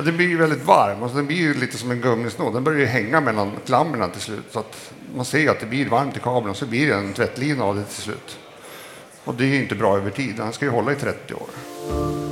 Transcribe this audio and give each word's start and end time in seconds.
Ja, 0.00 0.04
den 0.04 0.16
blir 0.16 0.28
ju 0.28 0.36
väldigt 0.36 0.64
varm 0.64 0.96
och 0.96 1.02
alltså, 1.02 1.16
den 1.16 1.26
blir 1.26 1.36
ju 1.36 1.54
lite 1.54 1.78
som 1.78 1.90
en 1.90 2.00
gummisnodd. 2.00 2.54
Den 2.54 2.64
börjar 2.64 2.78
ju 2.78 2.86
hänga 2.86 3.20
mellan 3.20 3.52
klammerna 3.66 4.08
till 4.08 4.20
slut. 4.20 4.44
Så 4.50 4.58
att 4.58 4.92
man 5.16 5.24
ser 5.24 5.50
att 5.50 5.60
det 5.60 5.66
blir 5.66 5.88
varmt 5.88 6.16
i 6.16 6.20
kabeln 6.20 6.50
och 6.50 6.56
så 6.56 6.66
blir 6.66 6.88
det 6.88 6.94
en 6.94 7.12
tvättlina 7.12 7.64
av 7.64 7.76
det 7.76 7.84
till 7.84 8.02
slut. 8.02 8.38
Och 9.24 9.34
det 9.34 9.44
är 9.44 9.48
ju 9.48 9.62
inte 9.62 9.74
bra 9.74 9.96
över 9.96 10.10
tid. 10.10 10.36
Den 10.36 10.52
ska 10.52 10.64
ju 10.64 10.70
hålla 10.70 10.92
i 10.92 10.94
30 10.94 11.34
år. 11.34 12.29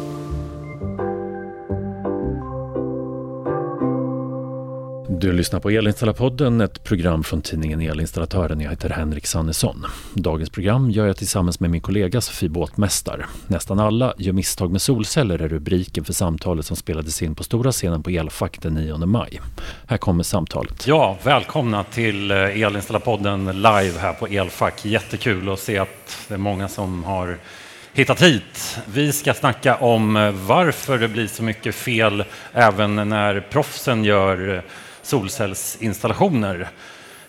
Du 5.20 5.32
lyssnar 5.32 5.60
på 5.60 5.70
Elinstallarpodden, 5.70 6.60
ett 6.60 6.84
program 6.84 7.24
från 7.24 7.42
tidningen 7.42 7.80
Elinstallatören. 7.80 8.60
Jag 8.60 8.70
heter 8.70 8.90
Henrik 8.90 9.26
Sannesson. 9.26 9.86
Dagens 10.14 10.50
program 10.50 10.90
gör 10.90 11.06
jag 11.06 11.16
tillsammans 11.16 11.60
med 11.60 11.70
min 11.70 11.80
kollega 11.80 12.20
Sofie 12.20 12.48
Båtmästar. 12.48 13.26
Nästan 13.46 13.80
alla 13.80 14.14
gör 14.18 14.32
misstag 14.32 14.72
med 14.72 14.82
solceller 14.82 15.38
är 15.38 15.48
rubriken 15.48 16.04
för 16.04 16.12
samtalet 16.12 16.66
som 16.66 16.76
spelades 16.76 17.22
in 17.22 17.34
på 17.34 17.44
stora 17.44 17.72
scenen 17.72 18.02
på 18.02 18.10
Elfack 18.10 18.58
den 18.62 18.74
9 18.74 18.96
maj. 18.96 19.40
Här 19.86 19.96
kommer 19.96 20.22
samtalet. 20.22 20.86
Ja, 20.86 21.18
välkomna 21.22 21.84
till 21.84 22.30
eh, 22.30 22.36
Elinstallapodden 22.36 22.68
Elinstallarpodden 22.68 23.44
live 23.56 23.98
här 23.98 24.12
på 24.12 24.26
Elfack. 24.26 24.84
Jättekul 24.84 25.48
att 25.48 25.58
se 25.58 25.78
att 25.78 26.18
det 26.28 26.34
är 26.34 26.38
många 26.38 26.68
som 26.68 27.04
har 27.04 27.38
hittat 27.92 28.22
hit. 28.22 28.78
Vi 28.86 29.12
ska 29.12 29.34
snacka 29.34 29.76
om 29.76 30.16
eh, 30.16 30.30
varför 30.30 30.98
det 30.98 31.08
blir 31.08 31.26
så 31.26 31.42
mycket 31.42 31.74
fel 31.74 32.24
även 32.52 32.94
när 32.94 33.40
proffsen 33.40 34.04
gör 34.04 34.54
eh, 34.54 34.62
solcellsinstallationer. 35.08 36.68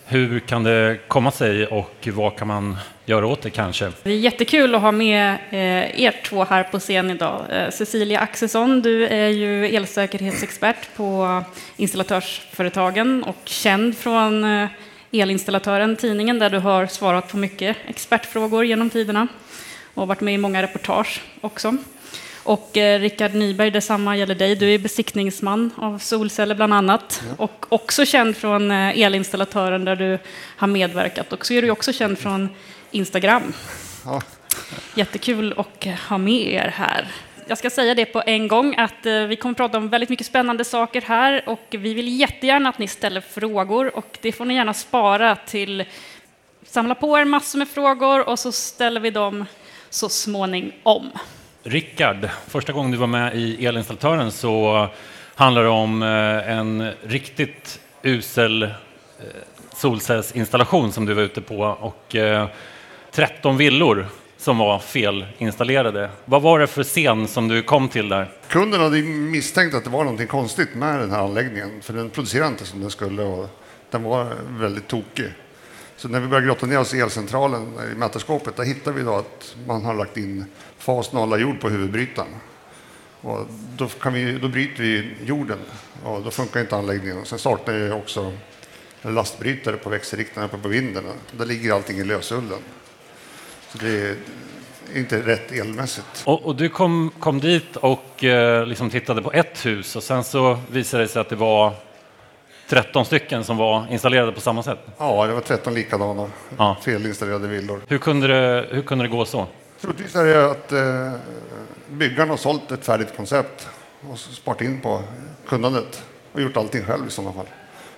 Hur 0.06 0.40
kan 0.40 0.62
det 0.62 0.98
komma 1.08 1.30
sig 1.30 1.66
och 1.66 2.08
vad 2.12 2.36
kan 2.36 2.48
man 2.48 2.76
göra 3.04 3.26
åt 3.26 3.42
det 3.42 3.50
kanske? 3.50 3.92
Det 4.02 4.10
är 4.10 4.18
jättekul 4.18 4.74
att 4.74 4.80
ha 4.80 4.92
med 4.92 5.38
eh, 5.50 6.02
er 6.02 6.20
två 6.24 6.44
här 6.44 6.62
på 6.62 6.78
scen 6.78 7.10
idag. 7.10 7.44
Eh, 7.50 7.70
Cecilia 7.70 8.20
Axelsson, 8.20 8.82
du 8.82 9.06
är 9.06 9.28
ju 9.28 9.66
elsäkerhetsexpert 9.66 10.96
på 10.96 11.42
installatörsföretagen 11.76 13.24
och 13.24 13.40
känd 13.44 13.96
från 13.96 14.44
eh, 14.44 14.68
Elinstallatören, 15.12 15.96
tidningen, 15.96 16.38
där 16.38 16.50
du 16.50 16.58
har 16.58 16.86
svarat 16.86 17.28
på 17.28 17.36
mycket 17.36 17.76
expertfrågor 17.86 18.64
genom 18.64 18.90
tiderna 18.90 19.28
och 19.94 20.08
varit 20.08 20.20
med 20.20 20.34
i 20.34 20.38
många 20.38 20.62
reportage 20.62 21.22
också. 21.40 21.76
Och 22.42 22.76
eh, 22.76 23.00
Rickard 23.00 23.34
Nyberg, 23.34 23.70
detsamma 23.70 24.16
gäller 24.16 24.34
dig. 24.34 24.56
Du 24.56 24.74
är 24.74 24.78
besiktningsman 24.78 25.70
av 25.76 25.98
solceller 25.98 26.54
bland 26.54 26.74
annat. 26.74 27.22
Ja. 27.28 27.44
Och 27.44 27.66
också 27.68 28.04
känd 28.04 28.36
från 28.36 28.70
eh, 28.70 28.98
elinstallatören 29.00 29.84
där 29.84 29.96
du 29.96 30.18
har 30.56 30.66
medverkat. 30.66 31.32
Och 31.32 31.46
så 31.46 31.54
är 31.54 31.62
du 31.62 31.70
också 31.70 31.92
känd 31.92 32.18
från 32.18 32.48
Instagram. 32.90 33.52
Ja. 34.04 34.22
Jättekul 34.94 35.54
att 35.56 35.84
ha 36.08 36.18
med 36.18 36.46
er 36.46 36.74
här. 36.76 37.08
Jag 37.46 37.58
ska 37.58 37.70
säga 37.70 37.94
det 37.94 38.04
på 38.04 38.22
en 38.26 38.48
gång 38.48 38.74
att 38.76 39.06
eh, 39.06 39.20
vi 39.20 39.36
kommer 39.36 39.52
att 39.52 39.56
prata 39.56 39.78
om 39.78 39.88
väldigt 39.88 40.10
mycket 40.10 40.26
spännande 40.26 40.64
saker 40.64 41.00
här 41.00 41.48
och 41.48 41.66
vi 41.70 41.94
vill 41.94 42.20
jättegärna 42.20 42.68
att 42.68 42.78
ni 42.78 42.88
ställer 42.88 43.20
frågor 43.20 43.96
och 43.96 44.18
det 44.20 44.32
får 44.32 44.44
ni 44.44 44.54
gärna 44.54 44.74
spara 44.74 45.36
till 45.36 45.84
samla 46.66 46.94
på 46.94 47.18
er 47.18 47.24
massor 47.24 47.58
med 47.58 47.68
frågor 47.68 48.28
och 48.28 48.38
så 48.38 48.52
ställer 48.52 49.00
vi 49.00 49.10
dem 49.10 49.44
så 49.90 50.08
småningom. 50.08 51.10
Rickard, 51.62 52.28
första 52.46 52.72
gången 52.72 52.90
du 52.90 52.96
var 52.96 53.06
med 53.06 53.36
i 53.36 53.66
Elinstallatören 53.66 54.32
så 54.32 54.88
handlar 55.34 55.62
det 55.62 55.68
om 55.68 56.02
eh, 56.02 56.50
en 56.58 56.92
riktigt 57.02 57.80
usel 58.02 58.62
eh, 58.62 58.70
solcellsinstallation 59.74 60.92
som 60.92 61.06
du 61.06 61.14
var 61.14 61.22
ute 61.22 61.40
på 61.40 61.58
och 61.58 62.16
eh, 62.16 62.48
13 63.10 63.56
villor 63.56 64.06
som 64.36 64.58
var 64.58 64.78
felinstallerade. 64.78 66.10
Vad 66.24 66.42
var 66.42 66.58
det 66.58 66.66
för 66.66 66.84
scen 66.84 67.28
som 67.28 67.48
du 67.48 67.62
kom 67.62 67.88
till 67.88 68.08
där? 68.08 68.30
Kunden 68.48 68.80
hade 68.80 69.02
misstänkt 69.02 69.74
att 69.74 69.84
det 69.84 69.90
var 69.90 70.04
något 70.04 70.28
konstigt 70.28 70.74
med 70.74 71.00
den 71.00 71.10
här 71.10 71.18
anläggningen 71.18 71.82
för 71.82 71.92
den 71.92 72.10
producerade 72.10 72.48
inte 72.48 72.66
som 72.66 72.80
den 72.80 72.90
skulle 72.90 73.22
och 73.22 73.48
den 73.90 74.02
var 74.02 74.26
väldigt 74.48 74.88
tokig. 74.88 75.32
Så 75.96 76.08
när 76.08 76.20
vi 76.20 76.26
började 76.26 76.46
grotta 76.46 76.66
ner 76.66 76.80
oss 76.80 76.94
i 76.94 77.00
elcentralen 77.00 77.78
i 77.92 77.94
mätarskåpet, 77.94 78.56
där 78.56 78.64
hittade 78.64 78.96
vi 78.96 79.02
då 79.02 79.14
att 79.14 79.56
man 79.66 79.84
har 79.84 79.94
lagt 79.94 80.16
in 80.16 80.44
fas 80.80 81.12
nolla 81.12 81.38
jord 81.38 81.60
på 81.60 81.68
huvudbrytaren. 81.68 82.34
Och 83.20 83.46
då, 83.76 83.88
kan 83.88 84.12
vi, 84.12 84.38
då 84.38 84.48
bryter 84.48 84.82
vi 84.82 85.14
jorden 85.24 85.58
och 86.04 86.22
då 86.22 86.30
funkar 86.30 86.60
inte 86.60 86.76
anläggningen. 86.76 87.24
Sen 87.24 87.38
saknar 87.38 87.74
jag 87.74 87.98
också 87.98 88.32
en 89.02 89.14
lastbrytare 89.14 89.76
på 89.76 89.90
växelriktaren 89.90 90.46
uppe 90.46 90.58
på 90.58 90.68
vinden. 90.68 91.04
Där 91.36 91.46
ligger 91.46 91.72
allting 91.72 91.98
i 91.98 92.04
lösullen. 92.04 92.58
Så 93.68 93.78
det 93.78 93.88
är 93.88 94.16
inte 94.94 95.20
rätt 95.26 95.52
elmässigt. 95.52 96.22
Och, 96.24 96.44
och 96.44 96.56
du 96.56 96.68
kom, 96.68 97.10
kom 97.18 97.40
dit 97.40 97.76
och 97.76 98.24
eh, 98.24 98.66
liksom 98.66 98.90
tittade 98.90 99.22
på 99.22 99.32
ett 99.32 99.66
hus 99.66 99.96
och 99.96 100.02
sen 100.02 100.24
så 100.24 100.58
visade 100.70 101.02
det 101.02 101.08
sig 101.08 101.20
att 101.20 101.28
det 101.28 101.36
var 101.36 101.72
13 102.68 103.04
stycken 103.04 103.44
som 103.44 103.56
var 103.56 103.86
installerade 103.90 104.32
på 104.32 104.40
samma 104.40 104.62
sätt? 104.62 104.78
Ja, 104.98 105.26
det 105.26 105.32
var 105.32 105.40
13 105.40 105.74
likadana 105.74 106.30
ja. 106.58 106.76
felinstallerade 106.82 107.48
villor. 107.48 107.80
Hur 107.88 107.98
kunde 107.98 108.26
det, 108.26 108.66
hur 108.70 108.82
kunde 108.82 109.04
det 109.04 109.08
gå 109.08 109.24
så? 109.24 109.46
Troligtvis 109.80 110.16
är 110.16 110.24
det 110.24 110.50
att 110.50 110.72
eh, 110.72 111.12
byggaren 111.90 112.30
har 112.30 112.36
sålt 112.36 112.72
ett 112.72 112.84
färdigt 112.84 113.16
koncept 113.16 113.68
och 114.10 114.18
sparat 114.18 114.60
in 114.60 114.80
på 114.80 115.02
kunnandet 115.46 116.02
och 116.32 116.40
gjort 116.40 116.56
allting 116.56 116.84
själv 116.84 117.06
i 117.06 117.10
sådana 117.10 117.32
fall. 117.32 117.46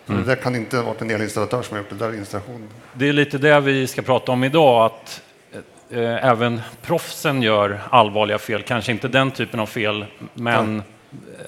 Mm. 0.08 0.26
Det 0.26 0.36
kan 0.36 0.56
inte 0.56 0.76
ha 0.76 0.84
varit 0.84 1.02
en 1.02 1.10
elinstallatör 1.10 1.62
som 1.62 1.76
har 1.76 1.82
gjort 1.82 1.90
det 1.98 2.06
där 2.06 2.14
installationen. 2.14 2.68
Det 2.92 3.08
är 3.08 3.12
lite 3.12 3.38
det 3.38 3.60
vi 3.60 3.86
ska 3.86 4.02
prata 4.02 4.32
om 4.32 4.44
idag, 4.44 4.84
att 4.84 5.22
eh, 5.90 6.24
även 6.26 6.60
proffsen 6.82 7.42
gör 7.42 7.80
allvarliga 7.90 8.38
fel. 8.38 8.62
Kanske 8.62 8.92
inte 8.92 9.08
den 9.08 9.30
typen 9.30 9.60
av 9.60 9.66
fel, 9.66 10.06
men 10.34 10.82
ja. 11.10 11.44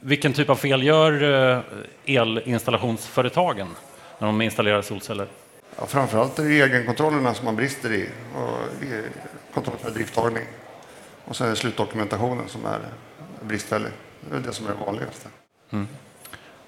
vilken 0.00 0.32
typ 0.32 0.50
av 0.50 0.56
fel 0.56 0.82
gör 0.82 1.22
eh, 1.52 1.60
elinstallationsföretagen 2.04 3.68
när 4.18 4.26
de 4.26 4.42
installerar 4.42 4.82
solceller? 4.82 5.26
Ja, 5.78 5.86
framförallt 5.86 6.38
är 6.38 6.42
det 6.42 6.60
egenkontrollerna 6.60 7.34
som 7.34 7.44
man 7.44 7.56
brister 7.56 7.92
i. 7.92 8.08
Och 8.34 8.82
kontroll 9.54 9.76
för 9.82 9.90
drifttagning. 9.90 10.44
Och 11.24 11.36
sen 11.36 11.46
är 11.46 11.50
det 11.50 11.56
slutdokumentationen 11.56 12.48
som 12.48 12.66
är 12.66 12.80
bristfällig. 13.42 13.92
Det 14.30 14.36
är 14.36 14.40
det 14.40 14.52
som 14.52 14.66
är 14.66 14.70
det 14.70 14.84
vanligaste. 14.86 15.28
Mm. 15.70 15.88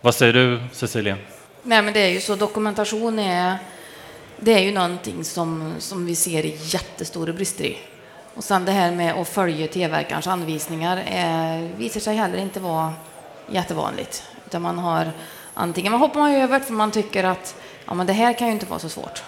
Vad 0.01 0.15
säger 0.15 0.33
du, 0.33 0.61
Cecilia? 0.73 1.17
Nej, 1.63 1.83
men 1.83 1.93
det 1.93 2.01
är 2.01 2.09
ju 2.09 2.21
så, 2.21 2.35
dokumentation 2.35 3.19
är, 3.19 3.57
det 4.37 4.53
är 4.53 4.59
ju 4.59 4.73
någonting 4.73 5.25
som, 5.25 5.75
som 5.79 6.07
vi 6.07 6.15
ser 6.15 6.75
jättestora 6.75 7.33
brister 7.33 7.65
i. 7.65 7.79
Och 8.35 8.45
sen 8.45 8.65
det 8.65 8.73
här 8.73 8.93
med 8.93 9.15
att 9.15 9.29
följa 9.29 9.69
tillverkarens 9.69 10.27
anvisningar 10.27 11.05
är, 11.07 11.69
visar 11.77 12.01
sig 12.01 12.17
heller 12.17 12.39
inte 12.39 12.61
vara 12.61 12.93
jättevanligt. 13.51 14.23
Utan 14.47 14.63
man 14.63 14.79
har 14.79 15.13
antingen 15.55 15.93
man 15.93 16.01
hoppar 16.01 16.21
man 16.21 16.33
över 16.33 16.61
för 16.61 16.73
man 16.73 16.91
tycker 16.91 17.25
att 17.25 17.57
ja, 17.87 17.95
men 17.95 18.07
det 18.07 18.13
här 18.13 18.33
kan 18.33 18.47
ju 18.47 18.53
inte 18.53 18.67
vara 18.67 18.79
så 18.79 18.89
svårt. 18.89 19.23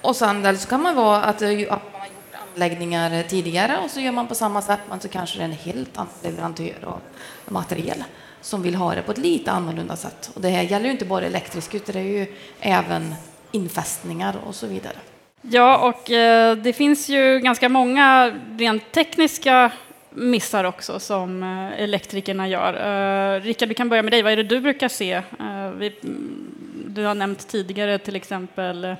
Och 0.00 0.16
sen 0.16 0.46
eller 0.46 0.58
så 0.58 0.68
kan 0.68 0.82
man 0.82 0.96
vara 0.96 1.22
att, 1.22 1.42
eh, 1.42 1.48
att 1.48 1.92
man 1.92 2.00
har 2.00 2.06
gjort 2.06 2.34
anläggningar 2.54 3.22
tidigare 3.22 3.78
och 3.84 3.90
så 3.90 4.00
gör 4.00 4.12
man 4.12 4.26
på 4.26 4.34
samma 4.34 4.62
sätt, 4.62 4.80
men 4.88 5.00
så 5.00 5.08
kanske 5.08 5.38
det 5.38 5.42
är 5.42 5.48
en 5.48 5.52
helt 5.52 5.98
annan 5.98 6.12
leverantör 6.22 6.74
av 6.84 7.00
material 7.48 8.04
som 8.40 8.62
vill 8.62 8.74
ha 8.74 8.94
det 8.94 9.02
på 9.02 9.12
ett 9.12 9.18
lite 9.18 9.50
annorlunda 9.50 9.96
sätt. 9.96 10.30
Och 10.34 10.40
det 10.40 10.48
här 10.48 10.62
gäller 10.62 10.84
ju 10.84 10.90
inte 10.90 11.04
bara 11.04 11.24
elektriskt, 11.24 11.74
utan 11.74 11.94
det 11.94 12.00
är 12.00 12.04
ju 12.04 12.26
även 12.60 13.14
infästningar 13.52 14.36
och 14.46 14.54
så 14.54 14.66
vidare. 14.66 14.96
Ja, 15.42 15.88
och 15.88 16.10
eh, 16.10 16.56
det 16.56 16.72
finns 16.72 17.08
ju 17.08 17.38
ganska 17.38 17.68
många 17.68 18.34
rent 18.58 18.92
tekniska 18.92 19.72
missar 20.10 20.64
också 20.64 21.00
som 21.00 21.42
eh, 21.42 21.82
elektrikerna 21.82 22.48
gör. 22.48 22.74
Eh, 22.74 23.40
Rickard, 23.40 23.68
vi 23.68 23.74
kan 23.74 23.88
börja 23.88 24.02
med 24.02 24.12
dig. 24.12 24.22
Vad 24.22 24.32
är 24.32 24.36
det 24.36 24.42
du 24.42 24.60
brukar 24.60 24.88
se? 24.88 25.12
Eh, 25.12 25.70
vi, 25.78 25.94
mm, 26.02 26.54
du 26.86 27.04
har 27.04 27.14
nämnt 27.14 27.48
tidigare 27.48 27.98
till 27.98 28.16
exempel 28.16 28.84
eh, 28.84 28.94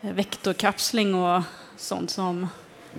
vektorkapsling 0.00 1.14
och 1.14 1.42
sånt 1.76 2.10
som... 2.10 2.46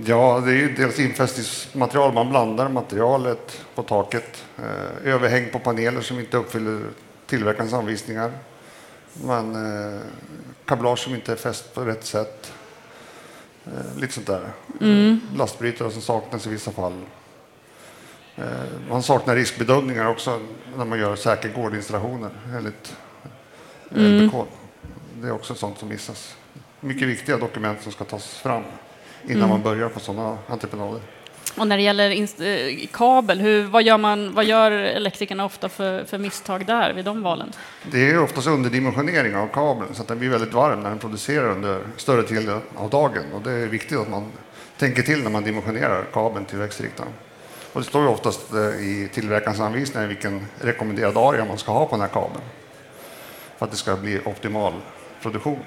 Ja, 0.06 0.42
det 0.46 0.52
är 0.52 0.70
dels 0.70 1.00
infästningsmaterial. 1.00 2.14
Man 2.14 2.30
blandar 2.30 2.70
materialet 2.70 3.66
på 3.76 3.84
taket. 3.84 4.46
Eh, 4.58 5.14
överhäng 5.14 5.50
på 5.52 5.60
paneler 5.60 6.02
som 6.02 6.20
inte 6.20 6.38
uppfyller 6.38 6.82
tillverkarens 7.26 7.74
anvisningar. 7.74 8.32
Man, 9.14 9.56
eh, 9.56 10.00
kablage 10.66 11.00
som 11.00 11.16
inte 11.16 11.32
är 11.32 11.36
fäst 11.36 11.74
på 11.74 11.82
rätt 11.82 12.06
sätt. 12.06 12.54
Eh, 13.66 14.02
lite 14.02 14.14
sånt 14.14 14.28
där. 14.28 14.52
Mm. 14.82 15.22
Lastbrytare 15.36 15.92
som 15.92 16.02
saknas 16.02 16.48
i 16.48 16.50
vissa 16.50 16.72
fall. 16.72 17.02
Man 18.90 19.04
saknar 19.04 19.36
riskbedömningar 19.36 20.08
också 20.08 20.40
när 20.78 20.86
man 20.86 21.00
gör 21.00 21.16
säker 21.16 21.54
gårdinstallationer 21.54 22.30
enligt 22.58 22.96
mm. 23.96 24.26
LBK. 24.26 24.34
Det 25.22 25.28
är 25.28 25.32
också 25.32 25.56
sånt 25.56 25.78
som 25.78 25.90
missas. 25.90 26.36
Mycket 26.80 27.08
viktiga 27.08 27.38
dokument 27.38 27.82
som 27.82 27.92
ska 27.92 28.04
tas 28.04 28.38
fram 28.38 28.64
innan 29.24 29.38
mm. 29.38 29.50
man 29.50 29.62
börjar 29.62 29.90
på 29.90 30.00
sådana 30.00 30.38
entreprenader. 30.48 31.02
Och 31.58 31.68
när 31.68 31.78
det 31.78 31.84
gäller 31.84 32.12
eh, 32.12 32.88
kabel, 32.92 33.40
hur, 33.40 33.64
vad, 33.64 33.84
gör 33.84 33.98
man, 33.98 34.34
vad 34.34 34.46
gör 34.46 34.72
elektrikerna 34.72 35.46
ofta 35.46 35.70
för, 35.70 36.04
för 36.04 36.18
misstag 36.18 36.66
där 36.66 36.94
vid 36.94 37.06
de 37.06 37.22
valen? 37.22 37.52
Det 37.92 38.10
är 38.10 38.24
oftast 38.24 38.48
underdimensionering 38.48 39.36
av 39.36 39.48
kabeln 39.48 39.96
så 39.96 40.02
att 40.02 40.08
den 40.08 40.20
blir 40.20 40.30
väldigt 40.30 40.54
varm 40.54 40.84
när 40.84 40.90
den 40.90 41.00
producerar 41.00 41.52
under 41.52 41.82
större 41.98 42.22
delen 42.22 42.62
av 42.76 42.90
dagen. 42.90 43.24
Och 43.34 43.42
det 43.42 43.52
är 43.52 43.68
viktigt 43.68 43.98
att 43.98 44.10
man 44.10 44.32
tänker 44.78 45.02
till 45.02 45.24
när 45.24 45.30
man 45.30 45.44
dimensionerar 45.44 46.06
kabeln 46.14 46.46
till 46.46 46.58
växtriktaren. 46.58 47.12
Och 47.74 47.82
det 47.82 47.88
står 47.88 48.02
ju 48.02 48.08
oftast 48.08 48.54
eh, 48.54 48.60
i 48.60 49.10
tillverkarens 49.14 49.60
anvisningar 49.60 50.08
vilken 50.08 50.46
rekommenderad 50.62 51.18
area 51.18 51.46
man 51.46 51.58
ska 51.58 51.72
ha 51.72 51.86
på 51.86 51.92
den 51.92 52.02
här 52.02 52.08
kabeln. 52.08 52.44
För 53.58 53.66
att 53.66 53.72
det 53.72 53.78
ska 53.78 53.96
bli 53.96 54.20
optimal 54.26 54.74
produktion. 55.22 55.60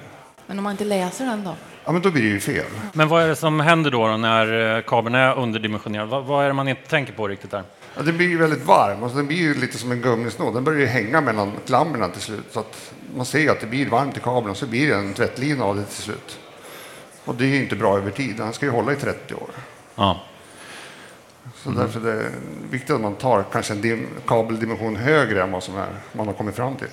Men 0.47 0.59
om 0.59 0.65
man 0.65 0.71
inte 0.71 0.85
läser 0.85 1.27
den 1.27 1.45
då? 1.45 1.55
Ja, 1.85 1.93
men 1.93 2.03
då 2.03 2.11
blir 2.11 2.23
det 2.23 2.29
ju 2.29 2.41
fel. 2.41 2.65
Men 2.93 3.09
vad 3.09 3.23
är 3.23 3.29
det 3.29 3.37
som 3.37 3.61
händer 3.61 3.91
då, 3.91 4.07
då 4.09 4.17
när 4.17 4.77
eh, 4.77 4.83
kabeln 4.83 5.15
är 5.15 5.39
underdimensionerad? 5.39 6.09
Vad, 6.09 6.25
vad 6.25 6.45
är 6.45 6.49
det 6.49 6.55
man 6.55 6.69
inte 6.69 6.89
tänker 6.89 7.13
på 7.13 7.29
riktigt 7.29 7.51
där? 7.51 7.63
Ja, 7.97 8.03
den 8.03 8.17
blir 8.17 8.29
ju 8.29 8.39
väldigt 8.39 8.65
varm 8.67 9.03
och 9.03 9.11
den 9.11 9.27
blir 9.27 9.37
ju 9.37 9.55
lite 9.55 9.79
som 9.79 9.93
en 9.93 10.01
gummisnodd. 10.01 10.55
Den 10.55 10.65
börjar 10.65 10.81
ju 10.81 10.87
hänga 10.87 11.21
mellan 11.21 11.53
klammerna 11.67 12.09
till 12.09 12.23
slut. 12.23 12.45
Så 12.51 12.61
att 12.61 12.93
man 13.17 13.27
ser 13.27 13.51
att 13.51 13.61
det 13.61 13.67
blir 13.67 13.89
varmt 13.89 14.17
i 14.17 14.21
kabeln 14.21 14.51
och 14.51 14.57
så 14.57 14.67
blir 14.67 14.89
det 14.89 14.95
en 14.95 15.15
tvättlina 15.15 15.65
av 15.65 15.77
det 15.77 15.85
till 15.85 16.03
slut. 16.03 16.39
Och 17.25 17.35
det 17.35 17.45
är 17.45 17.49
ju 17.49 17.63
inte 17.63 17.77
bra 17.77 17.97
över 17.97 18.11
tid. 18.11 18.37
Den 18.37 18.53
ska 18.53 18.67
ju 18.67 18.73
hålla 18.73 18.93
i 18.93 18.97
30 18.97 19.35
år. 19.35 19.51
Ja. 19.95 20.21
Så 21.57 21.71
därför 21.71 22.01
är 22.09 22.15
det 22.15 22.25
viktigt 22.71 22.91
att 22.91 23.01
man 23.01 23.15
tar 23.15 23.45
kanske 23.53 23.73
en 23.73 23.81
dim- 23.83 24.07
kabeldimension 24.27 24.97
högre 24.97 25.43
än 25.43 25.53
vad 25.53 25.63
som 25.63 25.77
är, 25.77 25.89
man 26.13 26.27
har 26.27 26.35
kommit 26.35 26.55
fram 26.57 26.77
till. 26.77 26.89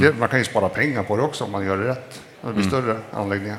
Det, 0.00 0.18
man 0.18 0.28
kan 0.28 0.38
ju 0.38 0.44
spara 0.44 0.68
pengar 0.68 1.02
på 1.02 1.16
det 1.16 1.22
också 1.22 1.44
om 1.44 1.50
man 1.52 1.64
gör 1.66 1.76
det 1.76 1.88
rätt. 1.88 2.20
Det 2.46 2.52
blir 2.52 2.64
större 2.64 2.96
anläggningar 3.12 3.58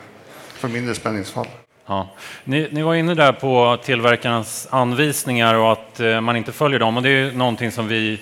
för 0.53 0.68
mindre 0.68 0.95
spänningsfall. 0.95 1.47
Ja. 1.85 2.07
Ni, 2.44 2.69
ni 2.71 2.81
var 2.81 2.95
inne 2.95 3.13
där 3.13 3.31
på 3.31 3.77
tillverkarens 3.83 4.68
anvisningar 4.71 5.56
och 5.56 5.71
att 5.71 6.00
eh, 6.00 6.21
man 6.21 6.35
inte 6.35 6.51
följer 6.51 6.80
dem. 6.80 6.97
Och 6.97 7.03
det 7.03 7.09
är 7.09 7.31
någonting 7.31 7.71
som 7.71 7.88
vi, 7.88 8.21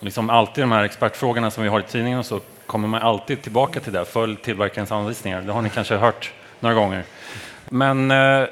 liksom 0.00 0.30
alltid 0.30 0.64
de 0.64 0.72
här 0.72 0.84
expertfrågorna 0.84 1.50
som 1.50 1.62
vi 1.62 1.68
har 1.68 1.80
i 1.80 1.82
tidningen 1.82 2.18
och 2.18 2.26
så 2.26 2.40
kommer 2.66 2.88
man 2.88 3.02
alltid 3.02 3.42
tillbaka 3.42 3.80
till 3.80 3.92
det. 3.92 4.04
Följ 4.04 4.36
tillverkarens 4.36 4.92
anvisningar. 4.92 5.42
Det 5.42 5.52
har 5.52 5.62
ni 5.62 5.70
kanske 5.70 5.96
hört 5.96 6.32
några 6.60 6.74
gånger. 6.74 7.04
Men 7.68 8.10
eh, 8.10 8.44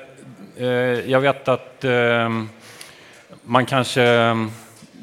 eh, 0.56 0.66
jag 1.10 1.20
vet 1.20 1.48
att 1.48 1.84
eh, 1.84 2.30
man 3.42 3.66
kanske 3.66 4.02
eh, 4.02 4.46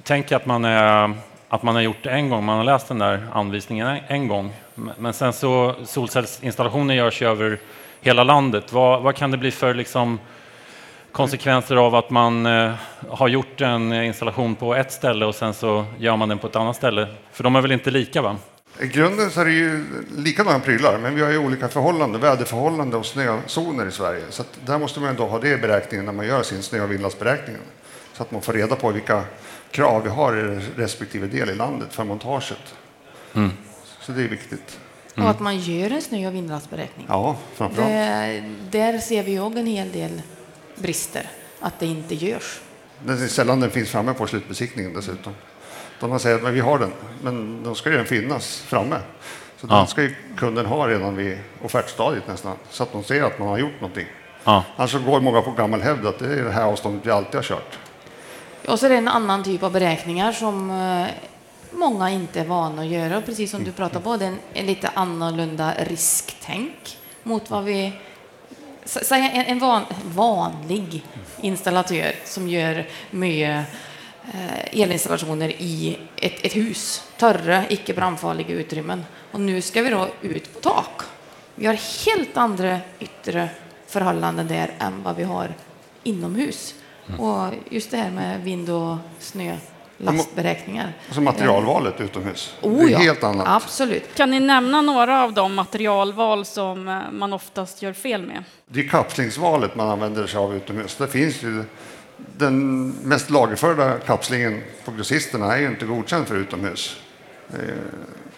tänker 0.03 0.35
att 0.35 0.45
man, 0.45 0.65
är, 0.65 1.13
att 1.49 1.63
man 1.63 1.75
har 1.75 1.81
gjort 1.81 2.03
det 2.03 2.09
en 2.09 2.29
gång, 2.29 2.43
man 2.43 2.57
har 2.57 2.63
läst 2.63 2.87
den 2.87 2.99
där 2.99 3.27
anvisningen 3.33 3.87
en, 3.87 3.99
en 4.07 4.27
gång. 4.27 4.53
Men- 4.75 5.13
sen 5.13 5.33
så 5.33 5.75
solcellsinstallationer 5.85 6.95
görs 6.95 7.21
ju 7.21 7.27
över 7.27 7.59
hela 8.01 8.23
landet. 8.23 8.73
Vad, 8.73 9.01
vad 9.01 9.15
kan 9.15 9.31
det 9.31 9.37
bli 9.37 9.51
för 9.51 9.73
liksom, 9.73 10.19
konsekvenser 11.11 11.75
av 11.75 11.95
att 11.95 12.09
man 12.09 12.45
eh, 12.45 12.73
har 13.09 13.27
gjort 13.27 13.61
en 13.61 13.93
installation 13.93 14.55
på 14.55 14.75
ett 14.75 14.91
ställe 14.91 15.25
och 15.25 15.35
sen 15.35 15.53
så 15.53 15.85
gör 15.97 16.15
man 16.15 16.29
den 16.29 16.37
på 16.37 16.47
ett 16.47 16.55
annat 16.55 16.75
ställe? 16.75 17.07
För 17.31 17.43
de 17.43 17.55
är 17.55 17.61
väl 17.61 17.71
inte 17.71 17.91
lika? 17.91 18.21
va? 18.21 18.37
I 18.79 18.87
grunden 18.87 19.31
så 19.31 19.41
är 19.41 19.45
det 19.45 19.51
ju 19.51 19.85
likadana 20.17 20.59
prylar, 20.59 20.97
men 20.97 21.15
vi 21.15 21.21
har 21.21 21.29
ju 21.29 21.37
olika 21.37 21.67
förhållanden, 21.67 22.21
väderförhållanden 22.21 22.99
och 22.99 23.05
snözoner 23.05 23.85
i 23.85 23.91
Sverige. 23.91 24.23
Så 24.29 24.43
där 24.65 24.79
måste 24.79 24.99
man 24.99 25.09
ändå 25.09 25.25
ha 25.25 25.39
det 25.39 25.49
i 25.49 25.57
beräkningen 25.57 26.05
när 26.05 26.13
man 26.13 26.27
gör 26.27 26.43
sin 26.43 26.63
snö 26.63 26.83
och 26.83 26.91
vindlastberäkning. 26.91 27.55
Så 28.13 28.23
att 28.23 28.31
man 28.31 28.41
får 28.41 28.53
reda 28.53 28.75
på 28.75 28.91
vilka 28.91 29.23
krav 29.71 30.03
vi 30.03 30.09
har 30.09 30.37
i 30.37 30.59
respektive 30.75 31.27
del 31.27 31.49
i 31.49 31.55
landet 31.55 31.93
för 31.93 32.03
montaget. 32.03 32.75
Så 34.05 34.11
det 34.11 34.23
är 34.23 34.27
viktigt. 34.27 34.79
Och 35.17 35.29
att 35.29 35.39
man 35.39 35.59
gör 35.59 35.89
en 35.91 36.01
snö 36.01 36.27
och 36.27 36.35
vindlastberäkning. 36.35 37.05
Ja, 37.09 37.35
framförallt. 37.55 37.89
Det, 37.91 38.43
där 38.71 38.97
ser 38.99 39.23
vi 39.23 39.39
också 39.39 39.59
en 39.59 39.65
hel 39.67 39.91
del 39.91 40.21
brister, 40.75 41.29
att 41.59 41.79
det 41.79 41.85
inte 41.85 42.15
görs. 42.15 42.59
Det 43.05 43.13
är 43.13 43.27
sällan 43.27 43.59
den 43.59 43.71
finns 43.71 43.89
framme 43.89 44.13
på 44.13 44.27
slutbesiktningen 44.27 44.93
dessutom. 44.93 45.33
Man 45.99 46.19
säger 46.19 46.35
att 46.35 46.43
men 46.43 46.53
vi 46.53 46.59
har 46.59 46.79
den, 46.79 46.91
men 47.23 47.63
då 47.63 47.75
ska 47.75 47.89
ju 47.89 47.97
den 47.97 48.05
finnas 48.05 48.57
framme. 48.59 48.95
Så 49.57 49.67
Ja. 49.69 49.75
den 49.77 49.87
ska 49.87 50.01
ju 50.01 50.15
kunden 50.37 50.65
ha 50.65 50.87
redan 50.87 51.15
vid 51.15 51.37
offertstadiet 51.61 52.27
nästan, 52.27 52.55
så 52.69 52.83
att 52.83 52.91
de 52.91 53.03
ser 53.03 53.23
att 53.23 53.39
man 53.39 53.47
har 53.47 53.57
gjort 53.57 53.81
någonting. 53.81 54.07
Ja. 54.43 54.63
Annars 54.75 54.91
så 54.91 54.99
går 54.99 55.21
många 55.21 55.41
på 55.41 55.51
gammal 55.51 55.81
hävd 55.81 56.05
att 56.07 56.19
det 56.19 56.25
är 56.25 56.43
det 56.43 56.51
här 56.51 56.63
avståndet 56.63 57.05
vi 57.05 57.11
alltid 57.11 57.35
har 57.35 57.43
kört. 57.43 57.79
Och 58.67 58.79
så 58.79 58.85
är 58.85 58.89
det 58.89 58.95
en 58.95 59.07
annan 59.07 59.43
typ 59.43 59.63
av 59.63 59.71
beräkningar 59.71 60.31
som 60.31 60.71
eh, 60.71 61.07
många 61.75 62.09
inte 62.09 62.39
är 62.39 62.45
vana 62.45 62.81
att 62.81 62.87
göra. 62.87 63.17
Och 63.17 63.25
precis 63.25 63.51
som 63.51 63.63
du 63.63 63.71
pratar 63.71 63.99
på, 63.99 64.17
det 64.17 64.25
är 64.25 64.35
en, 64.53 64.65
lite 64.65 64.87
annorlunda 64.93 65.73
risktänk 65.79 66.97
mot 67.23 67.49
vad 67.49 67.63
vi... 67.63 67.93
Säg 68.85 69.31
en, 69.33 69.45
en 69.45 69.59
van, 69.59 69.83
vanlig 70.05 71.03
installatör 71.41 72.15
som 72.25 72.47
gör 72.47 72.87
mycket 73.11 73.65
eh, 74.33 74.81
elinstallationer 74.81 75.49
i 75.49 75.97
ett, 76.15 76.45
ett 76.45 76.55
hus, 76.55 77.03
torra, 77.17 77.63
icke 77.69 77.93
brandfarliga 77.93 78.49
utrymmen. 78.49 79.05
Och 79.31 79.39
nu 79.39 79.61
ska 79.61 79.81
vi 79.81 79.89
då 79.89 80.07
ut 80.21 80.53
på 80.53 80.59
tak. 80.59 81.01
Vi 81.55 81.65
har 81.65 82.05
helt 82.05 82.37
andra 82.37 82.79
yttre 82.99 83.49
förhållanden 83.87 84.47
där 84.47 84.71
än 84.79 85.03
vad 85.03 85.15
vi 85.15 85.23
har 85.23 85.53
inomhus. 86.03 86.75
Och 87.19 87.53
just 87.69 87.91
det 87.91 87.97
här 87.97 88.11
med 88.11 88.41
vind 88.43 88.69
och 88.69 88.97
snö, 89.19 89.57
lastberäkningar. 90.03 90.93
Alltså 91.07 91.21
materialvalet 91.21 92.01
utomhus. 92.01 92.55
Oh, 92.61 92.77
det 92.77 92.83
är 92.83 92.89
ja. 92.89 92.99
helt 92.99 93.23
annat. 93.23 93.47
Absolut. 93.47 94.15
Kan 94.15 94.31
ni 94.31 94.39
nämna 94.39 94.81
några 94.81 95.23
av 95.23 95.33
de 95.33 95.55
materialval 95.55 96.45
som 96.45 96.87
eh, 96.87 96.99
man 97.11 97.33
oftast 97.33 97.81
gör 97.81 97.93
fel 97.93 98.21
med? 98.21 98.43
Det 98.67 98.79
är 98.79 98.87
kapslingsvalet 98.87 99.75
man 99.75 99.89
använder 99.89 100.27
sig 100.27 100.39
av 100.39 100.55
utomhus. 100.55 100.95
Det 100.95 101.07
finns 101.07 101.43
ju 101.43 101.63
den 102.37 102.89
mest 102.89 103.29
lagerförda 103.29 103.97
kapslingen 103.97 104.61
på 104.85 104.91
grossisterna 104.91 105.55
är 105.55 105.61
ju 105.61 105.67
inte 105.67 105.85
godkänd 105.85 106.27
för 106.27 106.35
utomhus. 106.35 106.97
Eh, 107.53 107.57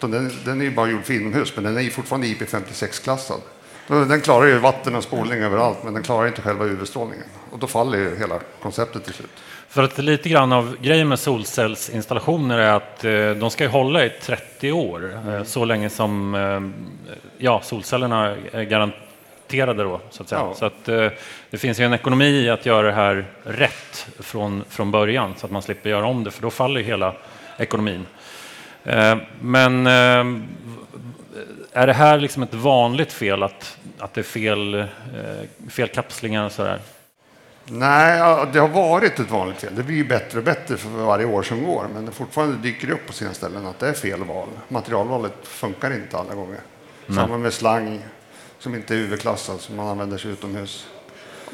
Den, 0.00 0.30
den 0.44 0.60
är 0.60 0.64
ju 0.64 0.70
bara 0.70 0.88
gjord 0.88 1.04
för 1.04 1.14
inomhus, 1.14 1.52
men 1.54 1.64
den 1.64 1.78
är 1.78 1.90
fortfarande 1.90 2.26
IP56-klassad. 2.26 3.40
Den 3.88 4.20
klarar 4.20 4.46
ju 4.46 4.58
vatten 4.58 4.94
och 4.94 5.04
spolning 5.04 5.42
överallt, 5.42 5.78
men 5.84 5.94
den 5.94 6.02
klarar 6.02 6.26
inte 6.26 6.42
själva 6.42 6.64
UV-strålningen. 6.64 7.26
Och 7.50 7.58
då 7.58 7.66
faller 7.66 7.98
ju 7.98 8.16
hela 8.16 8.40
konceptet 8.62 9.04
till 9.04 9.14
slut. 9.14 9.30
För 9.76 9.82
att 9.82 9.98
lite 9.98 10.28
grann 10.28 10.52
av 10.52 10.76
grejen 10.80 11.08
med 11.08 11.18
solcellsinstallationer 11.18 12.58
är 12.58 12.72
att 12.72 13.04
eh, 13.04 13.30
de 13.30 13.50
ska 13.50 13.68
hålla 13.68 14.04
i 14.04 14.10
30 14.10 14.72
år, 14.72 15.20
eh, 15.28 15.42
så 15.42 15.64
länge 15.64 15.90
som 15.90 16.34
eh, 16.34 16.60
ja, 17.38 17.60
solcellerna 17.64 18.36
är 18.52 18.62
garanterade 18.62 19.82
då, 19.82 20.00
så 20.10 20.22
att 20.22 20.28
säga. 20.28 20.40
Ja. 20.40 20.54
Så 20.54 20.64
att 20.66 20.88
eh, 20.88 21.08
det 21.50 21.58
finns 21.58 21.80
ju 21.80 21.84
en 21.84 21.92
ekonomi 21.92 22.24
i 22.24 22.50
att 22.50 22.66
göra 22.66 22.86
det 22.86 22.92
här 22.92 23.24
rätt 23.42 24.08
från, 24.18 24.64
från 24.68 24.90
början, 24.90 25.34
så 25.36 25.46
att 25.46 25.52
man 25.52 25.62
slipper 25.62 25.90
göra 25.90 26.06
om 26.06 26.24
det, 26.24 26.30
för 26.30 26.42
då 26.42 26.50
faller 26.50 26.80
hela 26.80 27.14
ekonomin. 27.58 28.06
Eh, 28.84 29.16
men 29.40 29.86
eh, 29.86 30.42
är 31.72 31.86
det 31.86 31.92
här 31.92 32.18
liksom 32.18 32.42
ett 32.42 32.54
vanligt 32.54 33.12
fel, 33.12 33.42
att, 33.42 33.78
att 33.98 34.14
det 34.14 34.20
är 34.20 34.22
fel, 34.22 34.74
eh, 34.74 34.84
fel 35.70 35.88
kapslingar 35.88 36.44
och 36.44 36.52
sådär? 36.52 36.78
Nej, 37.68 38.46
det 38.52 38.58
har 38.58 38.68
varit 38.68 39.20
ett 39.20 39.30
vanligt 39.30 39.56
fel. 39.58 39.74
Det 39.76 39.82
blir 39.82 39.96
ju 39.96 40.04
bättre 40.04 40.38
och 40.38 40.44
bättre 40.44 40.76
för 40.76 40.88
varje 40.88 41.24
år 41.26 41.42
som 41.42 41.64
går, 41.64 41.86
men 41.94 42.06
det 42.06 42.12
fortfarande 42.12 42.56
dyker 42.56 42.86
det 42.86 42.92
upp 42.92 43.06
på 43.06 43.12
sina 43.12 43.34
ställen 43.34 43.66
att 43.66 43.78
det 43.78 43.88
är 43.88 43.92
fel 43.92 44.24
val. 44.24 44.48
Materialvalet 44.68 45.32
funkar 45.42 45.94
inte 45.94 46.18
alla 46.18 46.34
gånger. 46.34 46.60
Samma 47.14 47.38
med 47.38 47.52
slang 47.52 48.00
som 48.58 48.74
inte 48.74 48.94
är 48.94 48.98
UV-klassad, 48.98 49.60
som 49.60 49.76
man 49.76 49.86
använder 49.86 50.18
sig 50.18 50.30
utomhus. 50.30 50.86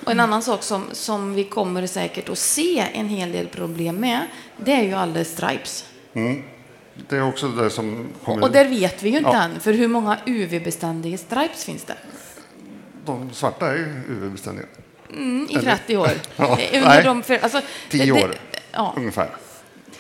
Och 0.05 0.13
en 0.13 0.21
annan 0.21 0.43
sak 0.43 0.63
som, 0.63 0.85
som 0.93 1.35
vi 1.35 1.45
kommer 1.45 1.87
säkert 1.87 2.29
att 2.29 2.39
se 2.39 2.79
en 2.95 3.09
hel 3.09 3.33
del 3.33 3.49
problem 3.49 3.97
med, 3.97 4.21
det 4.57 4.73
är 4.73 4.83
ju 4.83 4.93
alla 4.93 5.25
stripes. 5.25 5.85
Det 7.09 7.17
är 7.17 7.29
också 7.29 7.49
det 7.49 7.71
som 7.71 8.09
kommer... 8.25 8.43
Och 8.43 8.53
där 8.53 8.69
vet 8.69 9.03
vi 9.03 9.11
ju 9.11 9.19
inte 9.19 9.31
Ja. 9.31 9.43
än, 9.43 9.61
för 9.61 9.73
hur 9.73 9.89
många 9.89 10.19
UV-beständiga 10.27 11.19
stripes 11.19 11.65
finns 11.65 11.85
det? 11.85 11.97
De 13.05 13.31
svarta 13.33 13.73
är 13.73 13.77
ju 13.77 14.03
UV-beständiga. 14.09 14.67
Mm, 15.13 15.47
I 15.51 15.55
30 15.55 15.97
år. 15.97 16.09
Ja, 16.37 16.59
Eh, 16.61 16.77
Under 16.77 16.89
nej. 16.89 17.05
de, 17.05 17.23
för, 17.23 17.39
alltså, 17.43 17.61
10 17.89 18.05
det- 18.15 18.25
år 18.25 18.35
Ja, 18.73 18.95
ungefär. 18.97 19.29